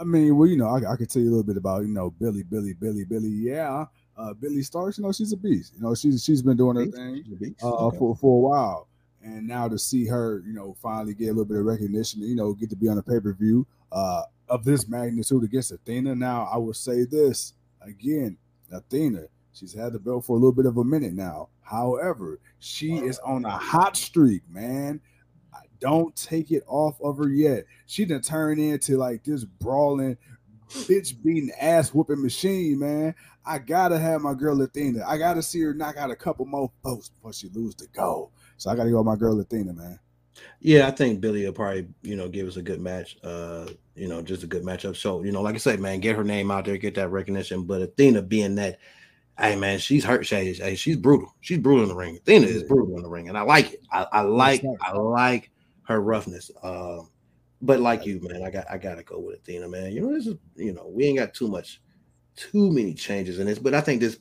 I 0.00 0.02
mean, 0.02 0.36
well, 0.36 0.48
you 0.48 0.56
know, 0.56 0.66
I, 0.66 0.92
I 0.92 0.96
could 0.96 1.08
tell 1.08 1.22
you 1.22 1.28
a 1.28 1.30
little 1.30 1.44
bit 1.44 1.56
about 1.56 1.82
you 1.82 1.94
know 1.94 2.10
Billy, 2.10 2.42
Billy, 2.42 2.72
Billy, 2.72 3.04
Billy. 3.04 3.28
Yeah, 3.28 3.84
uh, 4.16 4.34
Billie 4.34 4.62
Starkz. 4.62 4.98
You 4.98 5.04
know, 5.04 5.12
she's 5.12 5.32
a 5.32 5.36
beast. 5.36 5.74
You 5.76 5.82
know, 5.82 5.94
she's 5.94 6.24
she's 6.24 6.42
been 6.42 6.56
doing 6.56 6.76
her 6.76 6.86
thing 6.86 7.54
uh, 7.62 7.86
Okay. 7.86 7.98
for 7.98 8.16
for 8.16 8.36
a 8.36 8.40
while, 8.40 8.88
and 9.22 9.46
now 9.46 9.68
to 9.68 9.78
see 9.78 10.06
her, 10.06 10.42
you 10.46 10.52
know, 10.52 10.76
finally 10.80 11.14
get 11.14 11.26
a 11.26 11.32
little 11.32 11.44
bit 11.44 11.58
of 11.58 11.64
recognition. 11.64 12.22
You 12.22 12.36
know, 12.36 12.52
get 12.54 12.70
to 12.70 12.76
be 12.76 12.88
on 12.88 12.98
a 12.98 13.02
pay 13.02 13.20
per 13.20 13.32
view 13.32 13.66
uh, 13.92 14.22
of 14.48 14.64
this 14.64 14.88
magnitude 14.88 15.44
against 15.44 15.72
Athena. 15.72 16.14
Now, 16.14 16.48
I 16.52 16.56
will 16.58 16.74
say 16.74 17.04
this 17.04 17.54
again, 17.80 18.36
Athena. 18.70 19.24
She's 19.52 19.72
had 19.72 19.94
the 19.94 19.98
belt 19.98 20.24
for 20.26 20.36
a 20.36 20.38
little 20.38 20.52
bit 20.52 20.66
of 20.66 20.76
a 20.76 20.84
minute 20.84 21.14
now. 21.14 21.48
However, 21.62 22.38
she 22.58 22.96
is 22.96 23.18
on 23.20 23.44
a 23.44 23.50
hot 23.50 23.96
streak, 23.96 24.42
man. 24.50 25.00
I 25.52 25.62
don't 25.80 26.14
take 26.14 26.52
it 26.52 26.62
off 26.66 27.00
of 27.00 27.16
her 27.18 27.28
yet. 27.28 27.64
She 27.86 28.04
done 28.04 28.20
turn 28.20 28.58
into 28.58 28.98
like 28.98 29.24
this 29.24 29.44
brawling, 29.44 30.18
bitch 30.68 31.20
beating 31.22 31.52
ass 31.58 31.94
whooping 31.94 32.22
machine, 32.22 32.78
man. 32.78 33.14
I 33.46 33.58
gotta 33.58 33.98
have 33.98 34.20
my 34.20 34.34
girl 34.34 34.60
Athena. 34.60 35.04
I 35.06 35.16
gotta 35.16 35.42
see 35.42 35.60
her 35.62 35.72
knock 35.72 35.96
out 35.96 36.10
a 36.10 36.16
couple 36.16 36.44
more 36.44 36.70
folks 36.82 37.08
before 37.08 37.32
she 37.32 37.48
lose 37.48 37.74
the 37.76 37.86
goal. 37.88 38.32
So 38.56 38.70
I 38.70 38.76
gotta 38.76 38.90
go 38.90 38.98
with 38.98 39.06
my 39.06 39.16
girl 39.16 39.38
Athena, 39.40 39.72
man. 39.72 39.98
Yeah, 40.60 40.86
I 40.86 40.90
think 40.90 41.20
Billy 41.20 41.44
will 41.44 41.52
probably, 41.52 41.88
you 42.02 42.16
know, 42.16 42.28
give 42.28 42.46
us 42.46 42.56
a 42.56 42.62
good 42.62 42.80
match. 42.80 43.16
Uh, 43.22 43.66
you 43.94 44.08
know, 44.08 44.20
just 44.20 44.42
a 44.42 44.46
good 44.46 44.62
matchup. 44.62 44.96
So, 44.96 45.22
you 45.22 45.32
know, 45.32 45.40
like 45.42 45.54
I 45.54 45.58
said, 45.58 45.80
man, 45.80 46.00
get 46.00 46.16
her 46.16 46.24
name 46.24 46.50
out 46.50 46.64
there, 46.64 46.76
get 46.76 46.94
that 46.96 47.10
recognition. 47.10 47.64
But 47.64 47.82
Athena 47.82 48.22
being 48.22 48.54
that, 48.56 48.78
hey 49.38 49.56
man, 49.56 49.78
she's 49.78 50.04
hurt. 50.04 50.26
She, 50.26 50.54
hey, 50.54 50.74
she's 50.74 50.96
brutal. 50.96 51.34
She's 51.40 51.58
brutal 51.58 51.84
in 51.84 51.88
the 51.88 51.94
ring. 51.94 52.16
Athena 52.16 52.46
is 52.46 52.62
brutal 52.64 52.96
in 52.96 53.02
the 53.02 53.08
ring, 53.08 53.28
and 53.28 53.38
I 53.38 53.42
like 53.42 53.74
it. 53.74 53.80
I, 53.90 54.06
I 54.12 54.20
like. 54.22 54.64
I 54.82 54.92
like 54.92 55.50
her 55.82 56.00
roughness. 56.00 56.50
Um, 56.62 57.10
but 57.62 57.80
like 57.80 58.04
you, 58.04 58.20
man, 58.22 58.42
I 58.42 58.50
got, 58.50 58.70
I 58.70 58.76
gotta 58.76 59.02
go 59.02 59.18
with 59.18 59.36
Athena, 59.36 59.68
man. 59.68 59.92
You 59.92 60.02
know, 60.02 60.14
this 60.14 60.26
is, 60.26 60.34
you 60.56 60.72
know, 60.72 60.88
we 60.88 61.04
ain't 61.04 61.18
got 61.18 61.32
too 61.32 61.48
much, 61.48 61.80
too 62.34 62.70
many 62.70 62.92
changes 62.92 63.38
in 63.38 63.46
this, 63.46 63.58
but 63.58 63.74
I 63.74 63.80
think 63.80 64.00
this 64.00 64.18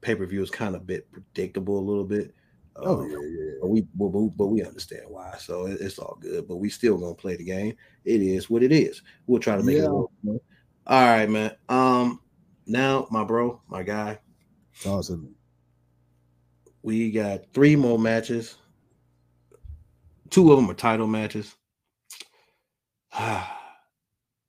pay 0.00 0.14
per 0.14 0.26
view 0.26 0.42
is 0.42 0.50
kind 0.50 0.74
of 0.74 0.82
a 0.82 0.84
bit 0.84 1.10
predictable 1.10 1.78
a 1.78 1.80
little 1.80 2.04
bit. 2.04 2.34
Oh 2.82 3.00
Um, 3.02 3.10
yeah, 3.10 3.18
yeah. 3.18 3.52
but 3.60 3.68
we 3.68 3.80
but, 3.94 4.46
we 4.46 4.62
understand 4.64 5.02
why, 5.08 5.36
so 5.38 5.66
it- 5.66 5.80
it's 5.80 5.98
all 5.98 6.16
good. 6.20 6.46
But 6.48 6.56
we 6.56 6.68
still 6.70 6.98
gonna 6.98 7.14
play 7.14 7.36
the 7.36 7.44
game. 7.44 7.74
It 8.04 8.22
is 8.22 8.48
what 8.50 8.62
it 8.62 8.72
is. 8.72 9.02
We'll 9.26 9.40
try 9.40 9.56
to 9.56 9.62
make 9.62 9.76
it. 9.78 9.88
Work. 9.90 10.10
All 10.86 11.06
right, 11.06 11.28
man. 11.28 11.56
Um, 11.68 12.20
now 12.66 13.06
my 13.10 13.24
bro, 13.24 13.60
my 13.68 13.82
guy, 13.82 14.18
Talk 14.82 15.04
to 15.06 15.16
me. 15.16 15.30
we 16.82 17.10
got 17.10 17.52
three 17.52 17.76
more 17.76 17.98
matches. 17.98 18.56
Two 20.30 20.50
of 20.52 20.56
them 20.58 20.70
are 20.70 20.74
title 20.74 21.06
matches. 21.06 21.54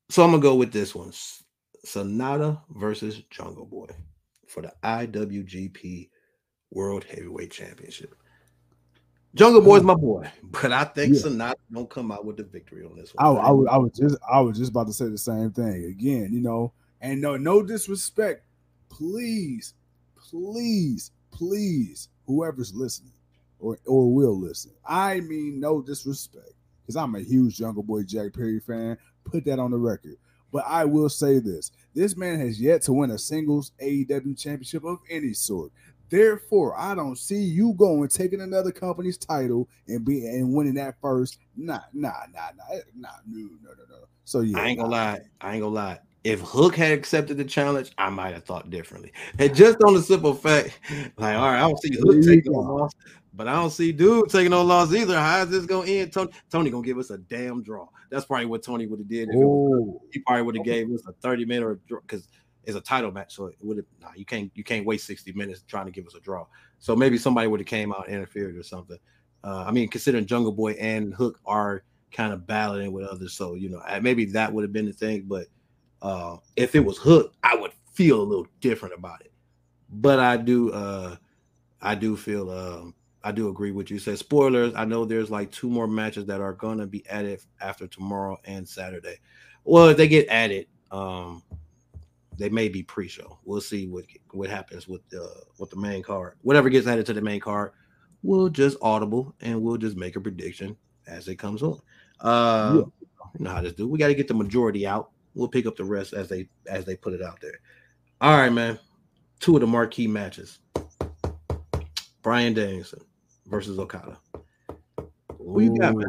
so 0.10 0.24
I'm 0.24 0.32
gonna 0.32 0.40
go 0.40 0.56
with 0.56 0.72
this 0.72 0.94
one: 0.96 1.12
Sanada 1.86 2.62
versus 2.70 3.22
Jungle 3.30 3.66
Boy 3.66 3.88
for 4.48 4.62
the 4.62 4.74
IWGP 4.84 6.10
World 6.72 7.04
Heavyweight 7.06 7.52
Championship. 7.52 8.16
Jungle 9.34 9.62
Boy's 9.62 9.82
um, 9.82 9.88
my 9.88 9.94
boy, 9.96 10.30
but 10.62 10.72
I 10.74 10.84
think 10.84 11.14
Yeah. 11.16 11.22
Sanada 11.22 11.54
don't 11.72 11.90
come 11.90 12.12
out 12.12 12.26
with 12.26 12.38
the 12.38 12.44
victory 12.44 12.86
on 12.86 12.96
this 12.98 13.14
I, 13.18 13.30
one. 13.30 13.46
I, 13.46 13.52
was- 13.52 13.68
I 13.72 13.78
was 13.78 13.92
just 13.94 14.18
I 14.32 14.42
was 14.42 14.58
just 14.58 14.72
about 14.72 14.88
to 14.88 14.94
say 14.94 15.06
the 15.08 15.18
same 15.18 15.52
thing 15.52 15.86
again. 15.86 16.30
You 16.34 16.42
know, 16.42 16.74
and 17.00 17.22
no 17.22 17.38
no 17.38 17.64
disrespect, 17.64 18.44
please, 18.90 19.74
please, 20.18 21.12
please, 21.32 22.10
whoever's 22.28 22.74
listening 22.74 23.14
or 23.60 23.78
or 23.86 24.14
will 24.14 24.38
listen. 24.40 24.72
I 24.86 25.22
mean 25.22 25.60
no 25.60 25.82
disrespect 25.82 26.54
because 26.82 26.96
I'm 26.98 27.16
a 27.16 27.20
huge 27.22 27.58
Jungle 27.58 27.84
Boy 27.84 28.04
Jack 28.04 28.34
Perry 28.34 28.60
fan. 28.60 28.98
Put 29.24 29.46
that 29.46 29.60
on 29.60 29.72
the 29.72 29.78
record. 29.78 30.16
But 30.52 30.66
I 30.68 30.84
will 30.84 31.08
say 31.08 31.40
this: 31.40 31.72
this 31.94 32.18
man 32.18 32.38
has 32.40 32.60
yet 32.60 32.82
to 32.84 32.94
win 32.94 33.12
a 33.12 33.18
singles 33.18 33.72
AEW 33.82 34.38
championship 34.38 34.84
of 34.84 35.00
any 35.10 35.32
sort. 35.34 35.72
Therefore, 36.12 36.78
I 36.78 36.94
don't 36.94 37.18
see 37.18 37.42
you 37.42 37.74
going 37.74 38.10
taking 38.10 38.42
another 38.42 38.72
company's 38.72 39.18
title 39.18 39.70
and 39.88 40.04
be 40.04 40.28
and 40.28 40.54
winning 40.54 40.74
that 40.74 40.96
first. 41.02 41.38
Nah, 41.56 41.80
nah, 41.94 42.12
nah, 42.34 42.50
nah, 42.58 42.76
eh, 42.76 42.82
nah, 42.94 43.10
no, 43.26 43.48
no, 43.64 43.70
no, 43.70 43.84
no. 43.90 44.06
So 44.26 44.42
yeah, 44.42 44.60
I 44.60 44.68
ain't 44.68 44.78
gonna 44.78 44.90
nah. 44.90 44.96
lie. 44.96 45.20
I 45.40 45.54
ain't 45.54 45.62
gonna 45.62 45.74
lie. 45.74 46.00
If 46.26 46.42
Hook 46.42 46.76
had 46.76 46.92
accepted 46.92 47.38
the 47.38 47.46
challenge, 47.46 47.92
I 47.98 48.10
might 48.10 48.34
have 48.34 48.44
thought 48.44 48.70
differently. 48.70 49.14
And 49.40 49.56
just 49.56 49.82
on 49.84 49.96
the 49.96 50.02
simple 50.02 50.34
fact, 50.36 50.78
like, 51.18 51.36
all 51.38 51.50
right, 51.50 51.58
I 51.58 51.62
don't 51.62 51.82
see 51.82 51.98
Hook 51.98 52.22
taking 52.24 52.52
no 52.52 52.60
loss, 52.60 52.92
but 53.34 53.48
I 53.48 53.54
don't 53.54 53.70
see 53.70 53.92
Dude 53.92 54.30
taking 54.30 54.52
no 54.52 54.62
loss 54.64 54.94
either. 54.94 55.18
How 55.18 55.44
is 55.44 55.50
this 55.50 55.66
gonna 55.66 55.90
end? 55.90 56.12
Tony, 56.12 56.32
Tony 56.50 56.70
gonna 56.70 56.86
give 56.86 56.98
us 56.98 57.10
a 57.10 57.18
damn 57.18 57.64
draw. 57.64 57.88
That's 58.10 58.26
probably 58.26 58.48
what 58.48 58.64
Tony 58.64 58.86
would 58.86 59.00
have 59.00 59.08
did. 59.08 59.30
If 59.30 59.36
it 59.36 59.44
Oh, 59.44 60.02
he 60.12 60.20
probably 60.20 60.44
would 60.44 60.58
have 60.58 60.66
gave 60.66 60.92
us 60.92 61.02
a 61.08 61.14
30 61.14 61.46
minute 61.46 61.66
or 61.66 61.80
because 62.02 62.28
it's 62.66 62.78
a 62.78 62.82
title 62.82 63.12
match. 63.12 63.36
So 63.36 63.48
it 63.48 63.56
would 63.62 63.78
have 63.78 63.86
nah, 64.02 64.10
you 64.16 64.26
can't 64.26 64.52
you 64.56 64.64
can't 64.64 64.86
waste 64.86 65.08
60 65.08 65.34
minutes 65.34 65.64
trying 65.68 65.86
to 65.86 65.92
give 65.92 66.08
us 66.08 66.16
a 66.16 66.20
draw. 66.20 66.46
So 66.80 66.96
maybe 66.96 67.18
somebody 67.18 67.48
would 67.48 67.60
have 67.60 67.68
came 67.68 67.92
out 67.94 68.10
interfered 68.10 68.56
or 68.58 68.64
something. 68.64 68.98
Uh, 69.44 69.64
I 69.68 69.72
mean, 69.72 69.88
considering 69.90 70.26
Jungle 70.26 70.52
Boy 70.52 70.74
and 70.74 71.14
Hook 71.14 71.40
are 71.46 71.84
kind 72.12 72.34
of 72.34 72.46
battling 72.46 72.92
with 72.92 73.06
others, 73.08 73.34
so 73.34 73.56
you 73.56 73.70
know, 73.70 73.82
maybe 74.02 74.26
that 74.26 74.52
would 74.54 74.64
have 74.64 74.74
been 74.74 74.86
the 74.86 74.94
thing. 74.94 75.24
But 75.28 75.48
uh, 76.02 76.38
if 76.56 76.76
it 76.76 76.82
was 76.82 76.98
Hook, 76.98 77.34
I 77.44 77.56
would 77.56 77.72
feel 77.94 78.22
a 78.22 78.24
little 78.24 78.48
different 78.60 78.96
about 78.96 79.22
it. 79.22 79.32
but 79.90 80.20
I 80.20 80.38
do 80.38 80.72
uh 80.72 81.16
I 81.82 81.96
do 81.96 82.16
feel 82.16 82.50
um 82.52 82.96
I 83.24 83.32
do 83.32 83.50
agree 83.50 83.72
with 83.72 83.92
you. 83.92 84.00
Said 84.00 84.18
spoilers. 84.18 84.74
I 84.76 84.86
know 84.86 85.06
there's 85.06 85.30
like 85.30 85.52
two 85.52 85.70
more 85.70 85.88
matches 85.88 86.26
that 86.28 86.42
are 86.42 86.54
gonna 86.54 86.88
be 86.88 87.08
added 87.08 87.42
after 87.60 87.88
tomorrow 87.88 88.38
and 88.46 88.68
Saturday. 88.68 89.18
Well, 89.64 89.90
if 89.90 89.98
they 89.98 90.08
get 90.08 90.28
added, 90.30 90.68
um, 90.92 91.44
they 92.42 92.50
may 92.50 92.70
be 92.70 92.84
pre-show. 92.84 93.40
We'll 93.44 93.62
see 93.62 93.88
what 93.88 94.06
what 94.32 94.50
happens 94.50 94.88
with 94.88 95.08
the 95.10 95.30
with 95.58 95.70
the 95.70 95.78
main 95.78 96.04
card. 96.04 96.36
Whatever 96.42 96.70
gets 96.70 96.88
added 96.88 97.06
to 97.08 97.14
the 97.14 97.22
main 97.22 97.40
card, 97.40 97.72
we'll 98.24 98.50
just 98.50 98.78
audible 98.82 99.36
and 99.42 99.62
we'll 99.62 99.78
just 99.78 99.98
make 99.98 100.16
a 100.16 100.22
prediction 100.22 100.76
as 101.08 101.28
it 101.28 101.36
comes 101.36 101.62
on. 101.62 101.80
Uh, 102.20 102.74
yeah. 102.76 103.08
you 103.38 103.46
know 103.46 103.52
how 103.52 103.62
this 103.62 103.74
do. 103.74 103.88
We 103.88 104.00
got 104.00 104.08
to 104.08 104.16
get 104.16 104.28
the 104.28 104.34
majority 104.34 104.88
out. 104.88 105.12
We'll 105.34 105.48
pick 105.48 105.66
up 105.66 105.76
the 105.76 105.84
rest 105.84 106.14
as 106.14 106.30
they 106.30 106.50
as 106.68 106.86
they 106.86 106.96
put 106.96 107.14
it 107.14 107.22
out 107.22 107.40
there. 107.42 107.60
All 108.20 108.38
right, 108.38 108.52
man. 108.52 108.80
Two 109.40 109.56
of 109.56 109.62
the 109.62 109.68
marquee 109.68 110.08
matches. 110.08 110.60
Bryan 112.22 112.54
Danielson 112.54 113.02
versus 113.48 113.80
Okada. 113.80 114.18
Who 115.40 115.62
you 115.62 115.78
got, 115.78 115.96
man? 115.96 116.08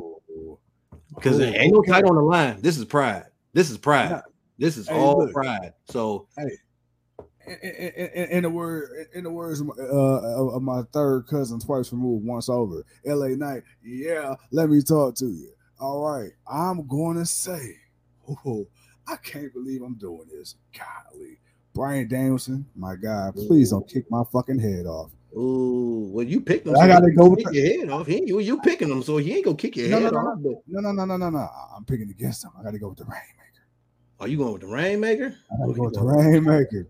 Because 1.15 1.41
ain't 1.41 1.73
no 1.73 1.83
title 1.83 2.11
on 2.11 2.17
the 2.17 2.23
line. 2.23 2.61
This 2.61 2.79
is 2.79 2.85
pride. 2.85 3.25
This 3.53 3.71
is 3.71 3.79
pride. 3.79 4.23
This 4.59 4.77
is 4.77 4.89
hey, 4.89 4.95
all 4.95 5.19
look, 5.19 5.33
pride. 5.33 5.73
So, 5.87 6.29
hey, 6.37 6.57
in, 7.47 7.55
in, 7.55 8.29
in, 8.31 8.43
the 8.45 8.51
word, 8.51 9.09
in 9.15 9.25
the 9.25 9.31
words 9.31 9.61
of 9.61 9.67
my, 9.69 9.75
uh, 9.79 10.57
of 10.57 10.63
my 10.63 10.83
third 10.93 11.27
cousin, 11.27 11.59
twice 11.59 11.93
removed, 11.93 12.25
once 12.25 12.49
over, 12.49 12.85
L.A. 13.07 13.31
Knight. 13.37 13.63
Yeah, 13.83 14.35
let 14.51 14.71
me 14.71 14.83
talk 14.83 15.17
to 15.17 15.27
you. 15.27 15.51
All 15.81 16.01
right, 16.01 16.31
I'm 16.47 16.87
going 16.87 17.17
to 17.17 17.27
say, 17.27 17.77
oh, 18.29 18.69
I 19.09 19.17
can't 19.17 19.53
believe 19.53 19.83
I'm 19.83 19.95
doing 19.95 20.29
this. 20.31 20.55
Golly, 20.77 21.39
Bryan 21.75 22.09
Danielson, 22.09 22.67
my 22.77 22.95
guy, 22.95 23.31
please 23.35 23.71
don't 23.71 23.89
kick 23.89 24.09
my 24.11 24.23
fucking 24.33 24.59
head 24.59 24.87
off. 24.87 25.11
Ooh, 25.35 26.11
well, 26.13 26.27
you 26.27 26.41
picked 26.43 26.67
him. 26.67 26.77
I 26.77 26.87
gotta 26.87 27.11
go 27.11 27.31
with 27.31 27.41
your 27.53 27.67
head 27.67 27.89
off. 27.89 28.07
He, 28.07 28.23
you, 28.27 28.39
you 28.41 28.61
picking 28.61 28.91
him, 28.91 29.03
so 29.03 29.17
he 29.17 29.35
ain't 29.35 29.47
gonna 29.47 29.57
kick 29.57 29.77
your 29.77 29.89
no, 29.89 30.01
head 30.01 30.13
no, 30.13 30.19
off. 30.19 30.39
No, 30.39 30.81
no, 30.81 30.93
no, 30.93 31.05
no, 31.07 31.17
no, 31.17 31.31
no. 31.31 31.49
I'm 31.75 31.85
picking 31.87 32.11
against 32.11 32.45
him. 32.45 32.51
I 32.59 32.63
gotta 32.63 32.79
go 32.79 32.89
with 32.89 32.99
the 32.99 33.05
Rainmaker. 33.05 33.42
Are 34.23 34.29
you 34.29 34.37
going 34.37 34.53
with 34.53 34.63
the 34.63 34.69
Rainmaker? 34.69 35.35
I 35.51 35.57
gotta 35.57 35.73
go 35.75 35.85
with 35.87 35.95
the 35.95 36.05
Rainmaker. 36.05 36.87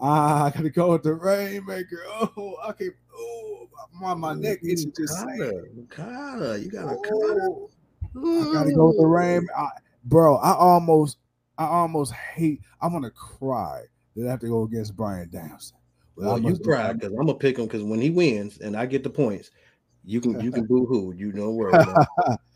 Ah, 0.00 0.46
I 0.46 0.50
gotta 0.50 0.70
go 0.70 0.92
with 0.92 1.02
the 1.02 1.12
Rainmaker. 1.12 2.02
Oh, 2.10 2.56
I 2.64 2.72
can. 2.72 2.94
Oh, 3.14 3.68
my 4.00 4.14
my 4.14 4.32
neck 4.32 4.60
itching 4.62 4.90
just. 4.96 5.14
Okada, 5.78 6.58
you 6.58 6.70
got 6.70 6.88
a 6.88 6.96
oh, 6.96 7.68
I 8.16 8.50
gotta 8.50 8.72
go 8.72 8.86
with 8.86 8.96
the 8.96 9.04
Rain, 9.04 9.46
I, 9.54 9.68
bro. 10.06 10.36
I 10.36 10.54
almost, 10.54 11.18
I 11.58 11.66
almost 11.66 12.14
hate. 12.14 12.62
I 12.80 12.86
want 12.86 13.04
to 13.04 13.10
cry 13.10 13.82
that 14.16 14.26
I 14.26 14.30
have 14.30 14.40
to 14.40 14.48
go 14.48 14.62
against 14.62 14.96
Bryan 14.96 15.28
Danielson. 15.30 15.76
Well, 16.16 16.38
you 16.38 16.58
cry 16.58 16.94
because 16.94 17.10
I'm 17.10 17.26
gonna 17.26 17.34
pick 17.34 17.58
him 17.58 17.66
because 17.66 17.82
when 17.82 18.00
he 18.00 18.08
wins 18.08 18.56
and 18.56 18.74
I 18.74 18.86
get 18.86 19.02
the 19.02 19.10
points, 19.10 19.50
you 20.02 20.22
can 20.22 20.40
you 20.40 20.50
can 20.50 20.64
boo 20.66 20.86
hoo. 20.86 21.12
You 21.12 21.30
know 21.32 21.50
where 21.50 21.72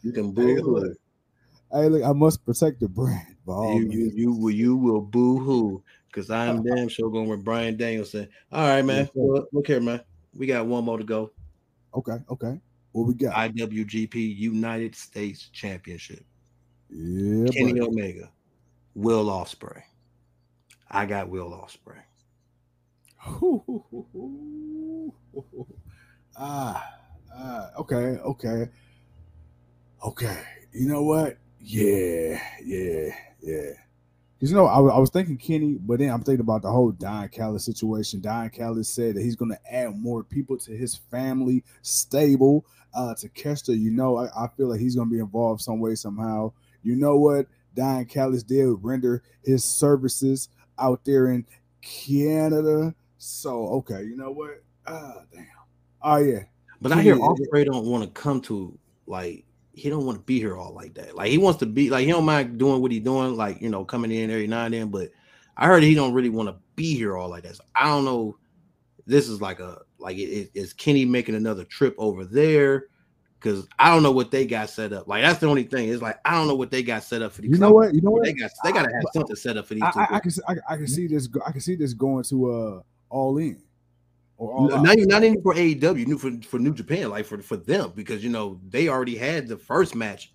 you 0.02 0.12
can 0.12 0.32
boo 0.32 0.62
hoo. 0.62 0.94
Hey, 1.74 1.88
look, 1.88 2.04
I 2.04 2.12
must 2.12 2.44
protect 2.44 2.78
the 2.78 2.88
brand. 2.88 3.34
You, 3.48 3.88
you, 3.90 4.12
you 4.14 4.32
will 4.32 4.52
you 4.52 4.76
will 4.76 5.00
boo 5.00 5.38
hoo 5.40 5.82
because 6.06 6.30
I 6.30 6.46
am 6.46 6.62
damn 6.76 6.88
sure 6.88 7.10
going 7.10 7.28
with 7.28 7.42
Bryan 7.42 7.76
Danielson. 7.76 8.28
All 8.52 8.68
right, 8.68 8.84
man. 8.84 9.10
Well, 9.12 9.48
look 9.52 9.66
here, 9.66 9.80
man. 9.80 10.00
We 10.37 10.46
got 10.46 10.66
one 10.66 10.84
more 10.84 10.98
to 10.98 11.04
go. 11.04 11.32
Okay, 11.92 12.18
okay. 12.30 12.60
What 12.92 13.08
we 13.08 13.14
got? 13.14 13.34
IWGP 13.34 14.14
United 14.37 14.94
States 14.94 15.48
Championship. 15.52 16.24
Yeah, 16.90 17.50
Kenny 17.50 17.72
buddy. 17.72 17.80
Omega, 17.80 18.30
Will 18.94 19.26
Ospreay. 19.26 19.82
I 20.88 21.06
got 21.06 21.28
Will 21.28 21.50
Ospreay. 21.50 22.02
ah, 26.37 26.88
ah, 27.37 27.70
okay, 27.80 27.96
okay, 27.96 28.68
okay. 30.04 30.40
You 30.72 30.88
know 30.88 31.02
what? 31.02 31.38
Yeah, 31.66 32.40
yeah, 32.62 33.14
yeah. 33.40 33.70
Because 34.35 34.50
you 34.50 34.57
know, 34.57 34.66
I, 34.66 34.79
I, 34.79 34.98
was 34.98 35.11
thinking 35.11 35.38
Kenny, 35.38 35.79
but 35.81 35.98
then 35.98 36.11
I'm 36.11 36.22
thinking 36.22 36.42
about 36.42 36.62
the 36.62 36.70
whole 36.70 36.90
Don 36.90 37.29
Callis 37.29 37.64
situation. 37.64 38.20
Don 38.20 38.50
Callis 38.50 38.88
said 38.88 39.14
that 39.14 39.22
he's 39.22 39.37
going 39.37 39.50
to 39.50 39.72
add 39.72 39.96
more 39.96 40.22
people 40.22 40.59
to 40.59 40.72
his 40.77 40.96
family 40.96 41.64
stable. 41.83 42.66
Uh, 42.94 43.14
to 43.14 43.29
Kester, 43.31 43.72
you 43.72 43.90
know, 43.90 44.16
I, 44.18 44.44
I 44.44 44.48
feel 44.57 44.68
like 44.68 44.79
he's 44.79 44.94
going 44.94 45.09
to 45.09 45.12
be 45.12 45.20
involved 45.20 45.62
some 45.62 45.81
way 45.81 45.94
somehow. 45.94 46.53
You 46.83 46.96
know 46.96 47.16
what? 47.16 47.46
Don 47.74 48.05
Callis 48.05 48.42
did 48.42 48.68
render 48.83 49.22
his 49.42 49.64
services 49.64 50.50
out 50.79 51.05
there 51.05 51.29
in 51.29 51.44
Canada 51.81 52.94
so 53.24 53.68
okay, 53.68 54.03
you 54.03 54.16
know 54.18 54.31
what? 54.31 54.62
Ah, 54.87 55.22
damn. 55.33 55.46
Oh 56.03 56.16
yeah. 56.16 56.40
But 56.83 56.92
I 56.92 57.00
hear 57.00 57.16
Ospreay 57.16 57.64
don't 57.64 57.87
want 57.87 58.05
to 58.05 58.11
come 58.11 58.42
to 58.42 58.79
like 59.07 59.46
he 59.74 59.90
don't 59.90 60.06
want 60.06 60.18
to 60.18 60.24
be 60.24 60.38
here 60.38 60.56
all 60.56 60.72
like 60.72 60.94
that. 60.94 61.16
Like 61.16 61.30
he 61.30 61.38
wants 61.38 61.58
to 61.60 61.66
be 61.66 61.90
like 61.90 62.04
he 62.04 62.12
don't 62.12 62.24
mind 62.24 62.58
doing 62.58 62.80
what 62.80 62.92
he's 62.92 63.02
doing, 63.02 63.37
like 63.37 63.60
you 63.60 63.68
know, 63.68 63.84
coming 63.84 64.12
in 64.12 64.30
every 64.30 64.46
now 64.46 64.64
and 64.64 64.74
then. 64.74 64.88
But 64.88 65.10
I 65.56 65.66
heard 65.66 65.82
he 65.82 65.94
don't 65.94 66.14
really 66.14 66.30
want 66.30 66.48
to 66.48 66.56
be 66.76 66.94
here 66.94 67.16
all 67.16 67.28
like 67.28 67.42
that. 67.42 67.56
So 67.56 67.64
I 67.74 67.88
don't 67.88 68.04
know. 68.04 68.38
This 69.06 69.28
is 69.28 69.40
like 69.40 69.60
a 69.60 69.82
like 69.98 70.16
it, 70.16 70.50
is 70.54 70.72
Kenny 70.72 71.04
making 71.04 71.34
another 71.34 71.64
trip 71.64 71.94
over 71.98 72.24
there? 72.24 72.87
Because 73.38 73.66
I 73.78 73.92
don't 73.92 74.02
know 74.02 74.12
what 74.12 74.30
they 74.30 74.46
got 74.46 74.70
set 74.70 74.92
up. 74.92 75.08
Like 75.08 75.22
that's 75.22 75.40
the 75.40 75.48
only 75.48 75.64
thing. 75.64 75.88
It's 75.88 76.00
like 76.00 76.18
I 76.24 76.32
don't 76.32 76.46
know 76.46 76.54
what 76.54 76.70
they 76.70 76.82
got 76.82 77.02
set 77.02 77.20
up 77.20 77.32
for 77.32 77.42
these. 77.42 77.50
You 77.50 77.58
know 77.58 77.72
what? 77.72 77.94
You 77.94 78.00
know 78.00 78.12
what? 78.12 78.24
They 78.24 78.32
got 78.32 78.50
they 78.62 78.72
got 78.72 78.84
to 78.84 78.94
have 78.94 79.04
something 79.12 79.37
set 79.37 79.56
up 79.56 79.66
for 79.66 79.74
these. 79.74 79.82
I, 79.82 79.90
I, 80.10 80.16
I 80.16 80.20
can 80.20 80.32
I, 80.48 80.54
I, 80.70 80.76
can 80.76 80.87
see 80.87 81.08
this. 81.08 81.28
I 81.44 81.50
can 81.50 81.60
see 81.60 81.74
this 81.74 81.92
going 81.94 82.22
to 82.24 82.50
uh 82.50 82.82
all 83.10 83.37
in. 83.38 83.60
All 84.48 84.68
not, 84.68 84.83
not, 84.83 84.98
not 84.98 85.24
even 85.24 85.42
for 85.42 85.54
AEW, 85.54 86.07
new 86.07 86.18
for, 86.18 86.33
for 86.46 86.59
New 86.59 86.74
Japan, 86.74 87.11
like 87.11 87.26
for, 87.26 87.40
for 87.42 87.57
them, 87.57 87.92
because 87.94 88.22
you 88.22 88.30
know 88.30 88.61
they 88.68 88.88
already 88.88 89.16
had 89.16 89.48
the 89.48 89.57
first 89.57 89.94
match 89.94 90.33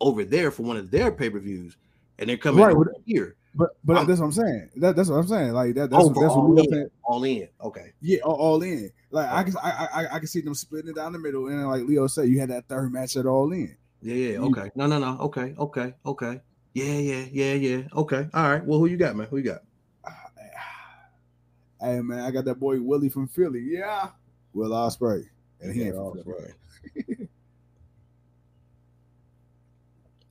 over 0.00 0.24
there 0.24 0.50
for 0.50 0.62
one 0.62 0.76
of 0.76 0.90
their 0.90 1.12
pay-per-views, 1.12 1.76
and 2.18 2.28
they're 2.28 2.36
coming 2.36 2.64
right, 2.64 2.76
here. 3.04 3.36
But 3.54 3.70
but 3.84 3.96
um, 3.96 4.06
that's 4.06 4.20
what 4.20 4.26
I'm 4.26 4.32
saying. 4.32 4.70
That, 4.76 4.96
that's 4.96 5.08
what 5.08 5.16
I'm 5.16 5.26
saying. 5.26 5.52
Like 5.52 5.74
that, 5.74 5.90
that's, 5.90 6.04
oh, 6.04 6.08
that's 6.08 6.34
all 6.34 6.52
what 6.52 6.66
in, 6.66 6.90
all 7.02 7.24
in. 7.24 7.48
Okay. 7.60 7.92
Yeah, 8.00 8.20
all, 8.20 8.36
all 8.36 8.62
in. 8.62 8.90
Like 9.10 9.28
I 9.28 9.42
can 9.42 9.56
I, 9.62 9.88
I 9.92 10.06
I 10.14 10.18
can 10.18 10.28
see 10.28 10.40
them 10.40 10.54
splitting 10.54 10.90
it 10.90 10.96
down 10.96 11.12
the 11.12 11.18
middle, 11.18 11.48
and 11.48 11.66
like 11.68 11.82
Leo 11.82 12.06
said, 12.06 12.28
you 12.28 12.38
had 12.38 12.50
that 12.50 12.68
third 12.68 12.92
match 12.92 13.16
at 13.16 13.26
all 13.26 13.50
in. 13.52 13.76
Yeah, 14.02 14.14
yeah. 14.14 14.38
Okay. 14.38 14.70
No, 14.76 14.86
no, 14.86 14.98
no. 14.98 15.18
Okay, 15.20 15.54
okay, 15.58 15.94
okay. 16.06 16.40
Yeah, 16.74 16.94
yeah, 16.94 17.24
yeah, 17.32 17.54
yeah. 17.54 17.82
Okay. 17.94 18.28
All 18.32 18.50
right. 18.50 18.64
Well, 18.64 18.78
who 18.78 18.86
you 18.86 18.96
got, 18.96 19.16
man? 19.16 19.26
Who 19.28 19.38
you 19.38 19.42
got? 19.42 19.62
Hey 21.80 22.00
man, 22.00 22.20
I 22.20 22.30
got 22.32 22.44
that 22.46 22.60
boy 22.60 22.80
Willie 22.80 23.08
from 23.08 23.28
Philly. 23.28 23.62
Yeah, 23.70 24.10
Will 24.54 24.70
Ospreay, 24.70 25.24
and 25.60 25.74
he 25.74 25.84
ain't 25.84 25.96
Ospreay. 25.96 26.54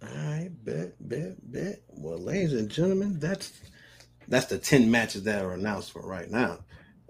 All 0.04 0.10
right, 0.10 0.50
bet, 0.64 0.96
bet, 1.00 1.52
bet. 1.52 1.82
Well, 1.90 2.20
ladies 2.20 2.54
and 2.54 2.70
gentlemen, 2.70 3.20
that's 3.20 3.54
that's 4.28 4.48
the 4.48 4.60
ten 4.60 4.92
matches 4.92 5.24
that 5.24 5.44
are 5.44 5.54
announced 5.54 5.92
for 5.92 6.08
right 6.08 6.30
now. 6.32 6.60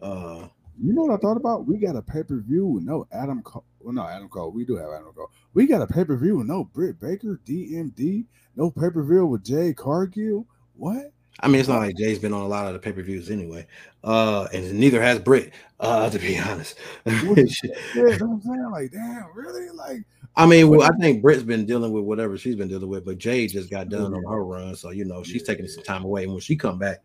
Uh, 0.02 0.48
you 0.82 0.94
know 0.94 1.04
what 1.04 1.14
I 1.14 1.18
thought 1.18 1.38
about? 1.38 1.68
We 1.68 1.78
got 1.78 1.96
a 1.98 2.02
pay 2.02 2.24
per 2.24 2.40
view 2.42 2.66
with 2.66 2.84
no 2.84 3.08
Adam 3.12 3.44
Cole. 3.44 3.66
Well, 3.80 3.94
no, 3.94 4.08
Adam 4.08 4.30
Cole. 4.30 4.52
We 4.52 4.66
do 4.66 4.78
have 4.78 4.90
Adam 4.92 5.14
Cole. 5.16 5.32
We 5.54 5.68
got 5.68 5.82
a 5.82 5.88
pay 5.88 6.06
per 6.06 6.18
view 6.18 6.38
with 6.38 6.48
no 6.48 6.64
Britt 6.66 7.00
Baker, 7.00 7.40
DMD, 7.46 8.26
no 8.56 8.72
pay 8.72 8.90
per 8.90 9.04
view 9.04 9.26
with 9.28 9.44
Jay 9.44 9.74
Cargill. 9.74 10.48
What? 10.76 11.14
I 11.42 11.48
mean, 11.48 11.60
it's 11.60 11.70
not 11.70 11.80
like 11.80 11.96
Jay's 11.96 12.20
been 12.20 12.34
on 12.34 12.42
a 12.42 12.48
lot 12.48 12.68
of 12.68 12.74
the 12.74 12.80
pay 12.80 12.92
per 12.92 13.02
views 13.02 13.30
anyway, 13.30 13.66
uh, 14.04 14.48
and 14.54 14.74
neither 14.74 15.02
has 15.02 15.20
Britt. 15.20 15.54
Uh, 15.80 16.10
to 16.10 16.20
be 16.20 16.38
honest, 16.48 16.78
yeah, 17.06 17.14
I'm 17.14 18.42
saying, 18.42 18.70
like, 18.72 18.92
damn, 18.92 19.28
really, 19.34 19.70
like. 19.70 20.04
I 20.36 20.46
mean, 20.46 20.70
well, 20.70 20.84
I 20.84 20.96
think 21.00 21.22
Britt's 21.22 21.44
been 21.44 21.66
dealing 21.66 21.92
with 21.92 22.04
whatever 22.04 22.38
she's 22.38 22.56
been 22.56 22.68
dealing 22.68 22.88
with, 22.88 23.04
but 23.04 23.18
Jay 23.18 23.48
just 23.48 23.70
got 23.70 23.90
done 23.90 24.14
on 24.14 24.24
her 24.24 24.44
run, 24.44 24.76
so 24.76 24.92
you 24.92 25.04
know 25.04 25.24
she's 25.24 25.44
taking 25.44 25.68
some 25.68 25.84
time 25.84 26.06
away. 26.06 26.24
And 26.24 26.32
when 26.32 26.42
she 26.42 26.56
come 26.56 26.78
back, 26.78 27.00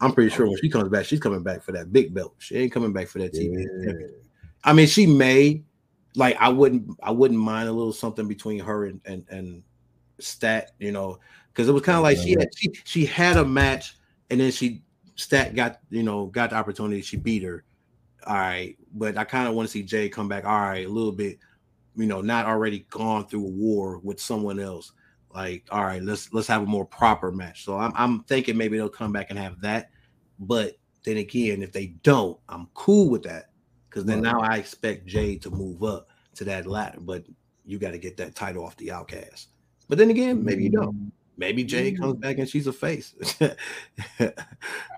I'm 0.00 0.12
pretty 0.12 0.30
sure 0.30 0.46
when 0.46 0.58
she 0.58 0.68
comes 0.68 0.88
back, 0.88 1.04
she's 1.04 1.20
coming 1.20 1.42
back 1.42 1.62
for 1.62 1.72
that 1.72 1.92
big 1.92 2.14
belt. 2.14 2.34
She 2.38 2.56
ain't 2.56 2.72
coming 2.72 2.92
back 2.92 3.08
for 3.08 3.18
that 3.18 3.32
TV. 3.32 3.64
Yeah. 3.86 4.06
I 4.64 4.72
mean, 4.72 4.86
she 4.86 5.06
may, 5.06 5.62
like, 6.16 6.36
I 6.40 6.48
wouldn't, 6.48 6.88
I 7.02 7.10
wouldn't 7.10 7.38
mind 7.38 7.68
a 7.68 7.72
little 7.72 7.92
something 7.92 8.26
between 8.26 8.60
her 8.60 8.86
and 8.86 9.00
and 9.04 9.24
and 9.28 9.62
Stat, 10.18 10.72
you 10.78 10.92
know, 10.92 11.18
because 11.54 11.68
it 11.68 11.72
was 11.72 11.82
kind 11.82 11.96
of 11.96 12.02
like 12.02 12.18
she 12.18 12.32
had 12.32 12.48
she, 12.56 12.72
she 12.84 13.06
had 13.06 13.36
a 13.36 13.44
match 13.44 13.96
and 14.30 14.40
then 14.40 14.50
she 14.50 14.82
stat 15.14 15.54
got 15.54 15.78
you 15.90 16.02
know 16.02 16.26
got 16.26 16.50
the 16.50 16.56
opportunity 16.56 17.00
she 17.00 17.16
beat 17.16 17.42
her. 17.42 17.64
All 18.26 18.34
right 18.34 18.76
but 18.94 19.18
i 19.18 19.24
kind 19.24 19.46
of 19.46 19.54
want 19.54 19.68
to 19.68 19.72
see 19.72 19.82
jay 19.82 20.08
come 20.08 20.28
back 20.28 20.46
all 20.46 20.58
right 20.58 20.86
a 20.86 20.88
little 20.88 21.12
bit 21.12 21.38
you 21.94 22.06
know 22.06 22.22
not 22.22 22.46
already 22.46 22.86
gone 22.88 23.26
through 23.26 23.44
a 23.44 23.50
war 23.50 23.98
with 23.98 24.20
someone 24.20 24.58
else. 24.58 24.92
Like 25.34 25.64
all 25.70 25.84
right 25.84 26.02
let's 26.02 26.32
let's 26.32 26.48
have 26.48 26.62
a 26.62 26.66
more 26.66 26.86
proper 26.86 27.30
match. 27.30 27.64
So 27.64 27.76
i'm, 27.76 27.92
I'm 27.94 28.24
thinking 28.24 28.56
maybe 28.56 28.76
they'll 28.76 28.88
come 28.88 29.12
back 29.12 29.30
and 29.30 29.38
have 29.38 29.60
that 29.60 29.90
but 30.38 30.76
then 31.04 31.18
again 31.18 31.62
if 31.62 31.70
they 31.70 31.88
don't 32.02 32.38
i'm 32.48 32.68
cool 32.74 33.10
with 33.10 33.22
that 33.24 33.50
because 33.88 34.04
then 34.04 34.22
now 34.22 34.40
i 34.40 34.56
expect 34.56 35.06
jay 35.06 35.36
to 35.36 35.50
move 35.50 35.84
up 35.84 36.08
to 36.34 36.44
that 36.44 36.66
ladder 36.66 36.98
but 37.00 37.24
you 37.64 37.78
got 37.78 37.92
to 37.92 37.98
get 37.98 38.16
that 38.16 38.34
title 38.34 38.64
off 38.64 38.76
the 38.78 38.90
outcast 38.90 39.50
but 39.88 39.98
then 39.98 40.10
again 40.10 40.44
maybe 40.44 40.64
you 40.64 40.70
don't 40.70 41.12
Maybe 41.36 41.64
Jay 41.64 41.90
comes 41.90 42.14
Mm. 42.14 42.20
back 42.20 42.38
and 42.38 42.48
she's 42.48 42.68
a 42.68 42.72
face. 42.72 43.12
I, 44.20 44.30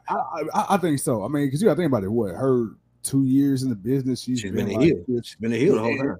I, 0.08 0.66
I 0.70 0.76
think 0.76 0.98
so. 0.98 1.24
I 1.24 1.28
mean, 1.28 1.46
because 1.46 1.62
you 1.62 1.66
got 1.66 1.74
to 1.74 1.76
think 1.78 1.90
about 1.90 2.04
it. 2.04 2.08
What 2.12 2.34
her 2.34 2.72
two 3.02 3.24
years 3.24 3.62
in 3.62 3.70
the 3.70 3.74
business, 3.74 4.20
she's, 4.20 4.40
she's 4.40 4.52
been 4.52 4.68
a 4.70 4.78
heel. 4.78 5.02
this. 5.08 5.26
She's 5.28 5.36
been 5.36 5.52
a 5.52 5.56
heel 5.56 5.74
the 5.76 5.80
whole 5.80 5.96
time. 5.96 6.16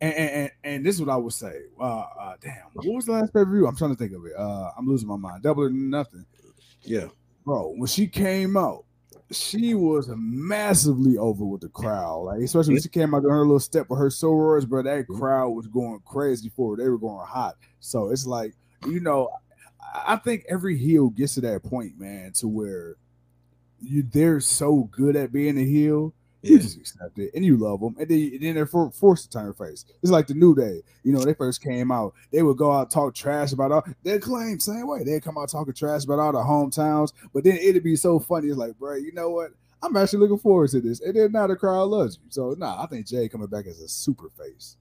And, 0.00 0.14
and, 0.14 0.30
and, 0.30 0.50
and 0.62 0.86
this 0.86 0.94
is 0.94 1.00
what 1.02 1.10
I 1.12 1.16
would 1.16 1.32
say. 1.32 1.62
Uh, 1.80 1.82
uh, 2.20 2.34
damn, 2.40 2.54
what 2.74 2.86
was 2.86 3.06
the 3.06 3.12
last 3.12 3.32
pay 3.34 3.42
per 3.44 3.50
view? 3.50 3.66
I'm 3.66 3.74
trying 3.76 3.90
to 3.90 3.96
think 3.96 4.12
of 4.12 4.24
it. 4.26 4.32
Uh, 4.38 4.70
I'm 4.78 4.86
losing 4.86 5.08
my 5.08 5.16
mind. 5.16 5.42
Double 5.42 5.64
or 5.64 5.70
nothing, 5.70 6.24
Yeah. 6.82 7.06
bro. 7.44 7.72
When 7.76 7.88
she 7.88 8.06
came 8.06 8.56
out, 8.56 8.84
she 9.30 9.74
was 9.74 10.10
massively 10.16 11.18
over 11.18 11.44
with 11.44 11.60
the 11.60 11.68
crowd. 11.68 12.20
Like 12.20 12.40
especially 12.40 12.74
when 12.74 12.82
she 12.82 12.88
came 12.88 13.14
out 13.14 13.22
doing 13.22 13.34
her 13.34 13.40
little 13.40 13.60
step 13.60 13.88
with 13.90 13.98
her 13.98 14.08
sorors, 14.08 14.66
bro. 14.66 14.82
That 14.82 15.06
crowd 15.06 15.50
was 15.50 15.66
going 15.66 16.00
crazy 16.04 16.50
for 16.54 16.76
her. 16.76 16.82
They 16.82 16.88
were 16.88 16.98
going 16.98 17.26
hot. 17.26 17.56
So 17.80 18.10
it's 18.10 18.26
like 18.26 18.54
you 18.86 19.00
know, 19.00 19.28
I 19.94 20.14
I 20.14 20.16
think 20.16 20.44
every 20.48 20.78
heel 20.78 21.10
gets 21.10 21.34
to 21.34 21.40
that 21.42 21.62
point, 21.62 21.98
man, 21.98 22.32
to 22.34 22.48
where 22.48 22.96
you 23.80 24.02
they're 24.02 24.40
so 24.40 24.88
good 24.90 25.16
at 25.16 25.32
being 25.32 25.58
a 25.58 25.64
heel 25.64 26.14
you 26.48 26.56
Yeah. 26.56 26.62
just 26.62 26.76
accept 26.78 27.18
it 27.18 27.30
and 27.34 27.44
you 27.44 27.56
love 27.56 27.80
them, 27.80 27.94
and 27.98 28.08
then, 28.08 28.30
and 28.34 28.42
then 28.42 28.54
they're 28.54 28.66
for, 28.66 28.90
forced 28.90 29.24
to 29.24 29.38
turn 29.38 29.52
face. 29.54 29.84
It's 30.02 30.10
like 30.12 30.26
the 30.26 30.34
New 30.34 30.54
Day, 30.54 30.82
you 31.04 31.12
know, 31.12 31.20
they 31.24 31.34
first 31.34 31.62
came 31.62 31.90
out, 31.92 32.14
they 32.30 32.42
would 32.42 32.56
go 32.56 32.72
out 32.72 32.90
talk 32.90 33.14
trash 33.14 33.52
about 33.52 33.72
all. 33.72 33.84
They 34.02 34.18
claim 34.18 34.58
same 34.60 34.86
way 34.86 35.04
they 35.04 35.20
come 35.20 35.38
out 35.38 35.48
talking 35.50 35.74
trash 35.74 36.04
about 36.04 36.18
all 36.18 36.32
the 36.32 36.38
hometowns, 36.38 37.12
but 37.32 37.44
then 37.44 37.56
it'd 37.56 37.82
be 37.84 37.96
so 37.96 38.18
funny. 38.18 38.48
It's 38.48 38.56
like, 38.56 38.78
bro, 38.78 38.94
you 38.96 39.12
know 39.12 39.30
what? 39.30 39.50
I'm 39.82 39.96
actually 39.96 40.18
looking 40.20 40.38
forward 40.38 40.70
to 40.70 40.80
this, 40.80 41.00
and 41.00 41.14
then 41.14 41.30
now 41.32 41.46
the 41.46 41.54
crowd 41.56 41.84
loves 41.84 42.16
you. 42.16 42.30
So 42.30 42.54
nah, 42.58 42.82
I 42.82 42.86
think 42.86 43.06
Jay 43.06 43.28
coming 43.28 43.46
back 43.46 43.66
as 43.66 43.80
a 43.80 43.88
super 43.88 44.28
face. 44.30 44.76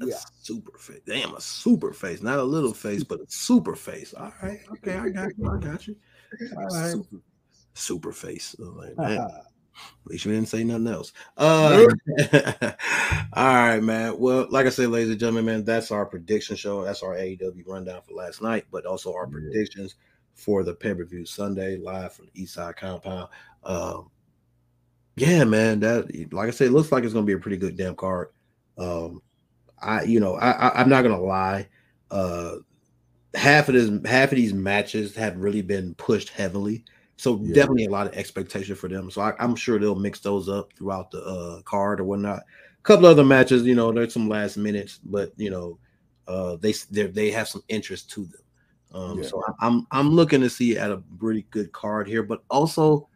A 0.00 0.06
Yeah, 0.06 0.14
super 0.42 0.78
face. 0.78 1.00
Damn, 1.06 1.34
a 1.34 1.40
super 1.40 1.92
face. 1.92 2.22
Not 2.22 2.38
a 2.38 2.42
little 2.44 2.72
face, 2.72 3.02
but 3.02 3.20
a 3.20 3.24
super 3.28 3.74
face. 3.74 4.14
All 4.14 4.32
right. 4.42 4.60
Okay, 4.72 4.94
I 4.94 5.08
got 5.10 5.36
you. 5.36 5.50
I 5.50 5.58
got 5.58 5.86
you. 5.88 5.96
All 6.56 6.64
right. 6.68 6.92
super. 6.92 7.16
Super 7.74 8.12
face. 8.12 8.56
Oh, 8.60 8.74
like. 8.96 9.20
At 10.04 10.10
least 10.12 10.24
you 10.24 10.32
didn't 10.32 10.48
say 10.48 10.64
nothing 10.64 10.86
else. 10.86 11.12
Uh, 11.36 11.86
all 13.34 13.44
right, 13.44 13.80
man. 13.80 14.18
Well, 14.18 14.46
like 14.50 14.66
I 14.66 14.70
said, 14.70 14.88
ladies 14.88 15.10
and 15.10 15.20
gentlemen, 15.20 15.44
man, 15.44 15.64
that's 15.64 15.90
our 15.90 16.06
prediction 16.06 16.56
show. 16.56 16.84
That's 16.84 17.02
our 17.02 17.14
AEW 17.14 17.66
rundown 17.66 18.00
for 18.02 18.14
last 18.14 18.42
night, 18.42 18.64
but 18.70 18.86
also 18.86 19.12
our 19.14 19.26
Yeah. 19.26 19.32
predictions 19.32 19.96
for 20.34 20.62
the 20.62 20.74
pay 20.74 20.94
per 20.94 21.04
view 21.04 21.26
Sunday 21.26 21.76
live 21.76 22.12
from 22.12 22.26
the 22.26 22.42
East 22.42 22.54
Side 22.54 22.76
Compound. 22.76 23.28
Um, 23.64 24.10
yeah, 25.16 25.44
man. 25.44 25.80
That 25.80 26.32
like 26.32 26.48
I 26.48 26.52
said, 26.52 26.68
it 26.68 26.72
looks 26.72 26.92
like 26.92 27.04
it's 27.04 27.12
gonna 27.14 27.26
be 27.26 27.32
a 27.32 27.38
pretty 27.38 27.56
good 27.56 27.76
damn 27.76 27.96
card. 27.96 28.28
Um, 28.78 29.20
I, 29.80 30.04
you 30.04 30.20
know, 30.20 30.34
I, 30.36 30.50
I 30.52 30.80
I'm 30.80 30.88
not 30.88 31.02
gonna 31.02 31.20
lie. 31.20 31.68
Uh, 32.10 32.56
half 33.34 33.68
of 33.68 33.74
this, 33.74 33.90
half 34.10 34.32
of 34.32 34.36
these 34.36 34.54
matches 34.54 35.14
have 35.16 35.36
really 35.36 35.62
been 35.62 35.94
pushed 35.96 36.30
heavily. 36.30 36.84
So 37.18 37.36
Yeah. 37.36 37.54
definitely 37.54 37.84
a 37.86 37.90
lot 37.90 38.06
of 38.06 38.14
expectation 38.14 38.74
for 38.76 38.88
them. 38.88 39.10
So 39.10 39.20
I, 39.20 39.34
I'm 39.38 39.56
sure 39.56 39.78
they'll 39.78 39.94
mix 39.94 40.20
those 40.20 40.48
up 40.48 40.72
throughout 40.74 41.10
the 41.10 41.22
uh, 41.22 41.62
card 41.62 42.00
or 42.00 42.04
whatnot. 42.04 42.38
A 42.40 42.82
couple 42.84 43.06
other 43.06 43.24
matches, 43.24 43.64
you 43.64 43.74
know, 43.74 43.92
there's 43.92 44.14
some 44.14 44.28
last 44.28 44.56
minutes, 44.56 45.00
but 45.04 45.32
you 45.36 45.50
know, 45.50 45.78
uh, 46.28 46.56
they 46.56 46.72
they 46.90 47.08
they 47.08 47.30
have 47.32 47.48
some 47.48 47.62
interest 47.68 48.10
to 48.12 48.24
them. 48.26 48.42
Um, 48.94 49.18
Yeah. 49.18 49.28
So 49.28 49.42
I'm 49.60 49.86
I'm 49.90 50.10
looking 50.10 50.40
to 50.42 50.48
see 50.50 50.78
at 50.78 50.90
a 50.92 50.98
pretty 51.18 51.42
good 51.50 51.72
card 51.72 52.06
here, 52.08 52.22
but 52.22 52.42
also 52.50 53.08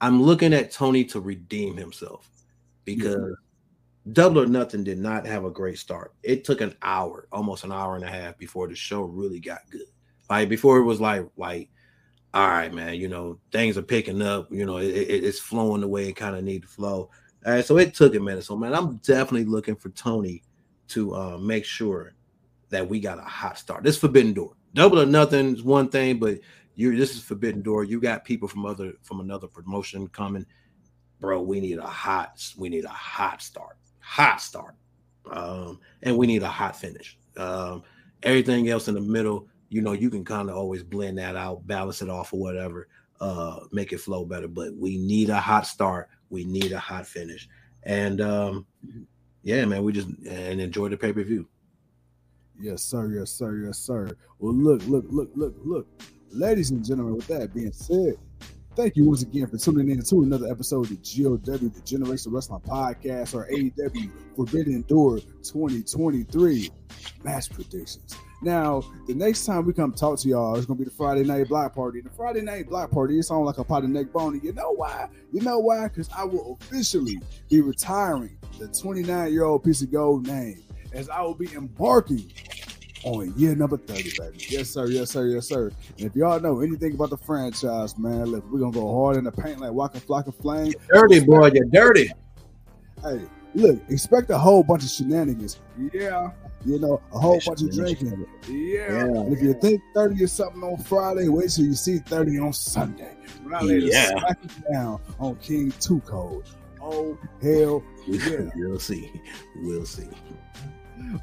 I'm 0.00 0.22
looking 0.22 0.52
at 0.54 0.70
Tony 0.70 1.04
to 1.06 1.20
redeem 1.20 1.76
himself 1.76 2.30
because 2.84 3.34
Double 4.12 4.42
or 4.42 4.46
Nothing 4.46 4.84
did 4.84 4.98
not 4.98 5.26
have 5.26 5.44
a 5.44 5.50
great 5.50 5.78
start. 5.78 6.14
It 6.22 6.44
took 6.44 6.60
an 6.60 6.76
hour, 6.82 7.26
almost 7.32 7.64
an 7.64 7.72
hour 7.72 7.96
and 7.96 8.04
a 8.04 8.08
half 8.08 8.38
before 8.38 8.68
the 8.68 8.76
show 8.76 9.02
really 9.02 9.40
got 9.40 9.60
good. 9.70 9.88
Like 10.30 10.48
before 10.48 10.78
it 10.78 10.84
was 10.84 11.00
like 11.00 11.26
like 11.36 11.70
all 12.34 12.48
right, 12.48 12.72
man, 12.72 12.94
you 12.96 13.08
know, 13.08 13.38
things 13.50 13.78
are 13.78 13.82
picking 13.82 14.20
up, 14.20 14.48
you 14.50 14.66
know, 14.66 14.78
it, 14.78 14.88
it- 14.94 15.24
it's 15.24 15.38
flowing 15.40 15.80
the 15.80 15.88
way 15.88 16.08
it 16.08 16.16
kind 16.16 16.36
of 16.36 16.44
need 16.44 16.62
to 16.62 16.68
flow. 16.68 17.10
All 17.46 17.52
right, 17.52 17.64
so 17.64 17.78
it 17.78 17.94
took 17.94 18.14
a 18.14 18.20
minute. 18.20 18.44
So 18.44 18.56
man, 18.56 18.74
I'm 18.74 18.96
definitely 18.98 19.44
looking 19.44 19.76
for 19.76 19.88
Tony 19.90 20.42
to 20.88 21.14
uh, 21.14 21.38
make 21.38 21.64
sure 21.64 22.14
that 22.70 22.88
we 22.88 23.00
got 23.00 23.18
a 23.18 23.22
hot 23.22 23.58
start. 23.58 23.84
This 23.84 23.96
Forbidden 23.98 24.32
Door, 24.32 24.54
Double 24.74 25.00
or 25.00 25.06
Nothing 25.06 25.54
is 25.54 25.62
one 25.62 25.88
thing, 25.88 26.18
but 26.18 26.38
you 26.74 26.96
this 26.96 27.14
is 27.14 27.22
Forbidden 27.22 27.62
Door. 27.62 27.84
You 27.84 28.00
got 28.00 28.24
people 28.24 28.48
from 28.48 28.66
other 28.66 28.92
from 29.02 29.20
another 29.20 29.46
promotion 29.46 30.08
coming, 30.08 30.44
bro. 31.20 31.40
We 31.40 31.60
need 31.60 31.78
a 31.78 31.86
hot, 31.86 32.44
we 32.58 32.68
need 32.68 32.84
a 32.84 32.88
hot 32.88 33.40
start, 33.40 33.76
hot 34.00 34.40
start, 34.40 34.74
um, 35.30 35.80
and 36.02 36.16
we 36.18 36.26
need 36.26 36.42
a 36.42 36.48
hot 36.48 36.76
finish. 36.76 37.16
Um, 37.36 37.82
everything 38.22 38.68
else 38.68 38.88
in 38.88 38.94
the 38.94 39.00
middle, 39.00 39.46
you 39.68 39.82
know, 39.82 39.92
you 39.92 40.10
can 40.10 40.24
kind 40.24 40.48
of 40.48 40.56
always 40.56 40.82
blend 40.82 41.18
that 41.18 41.36
out, 41.36 41.66
balance 41.66 42.02
it 42.02 42.08
off 42.08 42.32
or 42.32 42.40
whatever, 42.40 42.88
uh, 43.20 43.60
make 43.72 43.92
it 43.92 43.98
flow 43.98 44.24
better. 44.24 44.48
But 44.48 44.74
we 44.76 44.98
need 44.98 45.30
a 45.30 45.40
hot 45.40 45.66
start. 45.66 46.08
We 46.30 46.44
need 46.44 46.72
a 46.72 46.78
hot 46.78 47.06
finish. 47.06 47.48
And 47.82 48.20
um, 48.20 48.66
yeah, 49.42 49.64
man, 49.64 49.82
we 49.82 49.92
just 49.92 50.08
and 50.28 50.60
enjoy 50.60 50.88
the 50.88 50.96
pay 50.96 51.12
per 51.12 51.22
view. 51.22 51.48
Yes, 52.60 52.82
sir. 52.82 53.08
Yes, 53.08 53.30
sir. 53.30 53.64
Yes, 53.66 53.78
sir. 53.78 54.10
Well, 54.38 54.54
look, 54.54 54.82
look, 54.86 55.04
look, 55.08 55.30
look, 55.34 55.54
look. 55.64 55.86
Ladies 56.30 56.70
and 56.70 56.84
gentlemen, 56.84 57.16
with 57.16 57.26
that 57.28 57.54
being 57.54 57.72
said, 57.72 58.14
thank 58.74 58.96
you 58.96 59.04
once 59.04 59.22
again 59.22 59.46
for 59.46 59.58
tuning 59.58 59.90
in 59.90 60.02
to 60.02 60.22
another 60.22 60.50
episode 60.50 60.84
of 60.84 60.88
the 60.90 60.96
GOW, 60.96 61.36
the 61.36 61.82
Generation 61.84 62.32
Wrestling 62.32 62.60
Podcast, 62.60 63.34
or 63.34 63.46
AEW 63.50 64.10
Forbidden 64.34 64.82
Door 64.82 65.20
2023 65.42 66.70
match 67.22 67.50
predictions. 67.50 68.16
Now, 68.42 68.82
the 69.06 69.14
next 69.14 69.46
time 69.46 69.64
we 69.64 69.72
come 69.72 69.92
talk 69.92 70.18
to 70.20 70.28
y'all, 70.28 70.56
it's 70.56 70.66
gonna 70.66 70.78
be 70.78 70.84
the 70.84 70.90
Friday 70.90 71.24
night 71.24 71.48
block 71.48 71.74
party. 71.74 72.00
The 72.00 72.10
Friday 72.10 72.42
night 72.42 72.68
block 72.68 72.90
party, 72.90 73.18
it 73.18 73.22
sounds 73.22 73.46
like 73.46 73.58
a 73.58 73.64
pot 73.64 73.84
of 73.84 73.90
neck 73.90 74.12
bone. 74.12 74.40
You 74.42 74.52
know 74.52 74.72
why? 74.72 75.08
You 75.32 75.40
know 75.40 75.58
why? 75.58 75.88
Because 75.88 76.08
I 76.14 76.24
will 76.24 76.58
officially 76.60 77.18
be 77.48 77.60
retiring 77.62 78.36
the 78.58 78.68
29 78.68 79.32
year 79.32 79.44
old 79.44 79.64
piece 79.64 79.82
of 79.82 79.90
gold 79.90 80.26
name 80.26 80.62
as 80.92 81.08
I 81.08 81.22
will 81.22 81.34
be 81.34 81.52
embarking 81.54 82.30
on 83.04 83.32
year 83.36 83.54
number 83.54 83.76
30, 83.76 84.12
baby. 84.18 84.44
Yes, 84.48 84.68
sir. 84.68 84.86
Yes, 84.86 85.10
sir. 85.10 85.26
Yes, 85.26 85.46
sir. 85.46 85.70
And 85.96 86.06
if 86.06 86.16
y'all 86.16 86.40
know 86.40 86.60
anything 86.60 86.94
about 86.94 87.10
the 87.10 87.18
franchise, 87.18 87.96
man, 87.98 88.26
look, 88.26 88.50
we're 88.50 88.60
gonna 88.60 88.72
go 88.72 88.92
hard 88.92 89.16
in 89.16 89.24
the 89.24 89.32
paint 89.32 89.60
like 89.60 89.72
Waka 89.72 90.00
Flocka 90.00 90.34
Flame. 90.34 90.72
Dirty 90.88 91.20
boy, 91.20 91.50
you're 91.54 91.64
dirty. 91.66 92.10
Hey, 93.02 93.20
look, 93.56 93.80
expect 93.88 94.30
a 94.30 94.38
whole 94.38 94.62
bunch 94.62 94.84
of 94.84 94.90
shenanigans. 94.90 95.60
Yeah. 95.92 96.30
You 96.64 96.78
know, 96.80 97.00
a 97.12 97.18
whole 97.18 97.40
bunch 97.46 97.62
of 97.62 97.72
drinking. 97.72 98.26
Yeah. 98.48 98.56
Yeah. 98.92 99.00
And 99.04 99.32
if 99.32 99.42
you 99.42 99.54
think 99.54 99.80
30 99.94 100.22
is 100.24 100.32
something 100.32 100.62
on 100.62 100.78
Friday, 100.78 101.28
wait 101.28 101.50
till 101.50 101.64
you 101.64 101.74
see 101.74 101.98
30 101.98 102.38
on 102.40 102.52
Sunday. 102.52 103.16
When 103.42 103.54
I 103.54 103.60
lay 103.60 103.78
Yeah. 103.78 104.08
smack 104.18 104.38
it 104.44 104.72
down 104.72 105.00
on 105.18 105.36
King 105.36 105.72
Two 105.80 106.00
Code. 106.00 106.44
Oh 106.80 107.18
hell 107.42 107.82
yeah. 108.06 108.48
we'll 108.56 108.78
see. 108.78 109.10
We'll 109.56 109.86
see. 109.86 110.08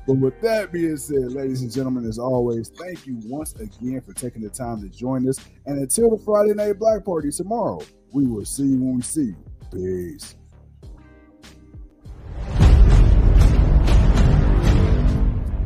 But 0.07 0.13
with 0.13 0.39
that 0.41 0.71
being 0.71 0.95
said, 0.97 1.31
ladies 1.33 1.61
and 1.61 1.71
gentlemen, 1.71 2.05
as 2.05 2.19
always, 2.19 2.69
thank 2.69 3.05
you 3.05 3.19
once 3.25 3.53
again 3.55 4.01
for 4.01 4.13
taking 4.13 4.41
the 4.41 4.49
time 4.49 4.81
to 4.81 4.87
join 4.89 5.27
us. 5.27 5.39
And 5.65 5.79
until 5.79 6.15
the 6.15 6.23
Friday 6.23 6.53
Night 6.53 6.79
Black 6.79 7.03
Party 7.03 7.31
tomorrow, 7.31 7.81
we 8.13 8.25
will 8.27 8.45
see 8.45 8.63
you 8.63 8.77
when 8.79 8.95
we 8.97 9.01
see 9.01 9.33
you. 9.33 9.35
Peace. 9.73 10.35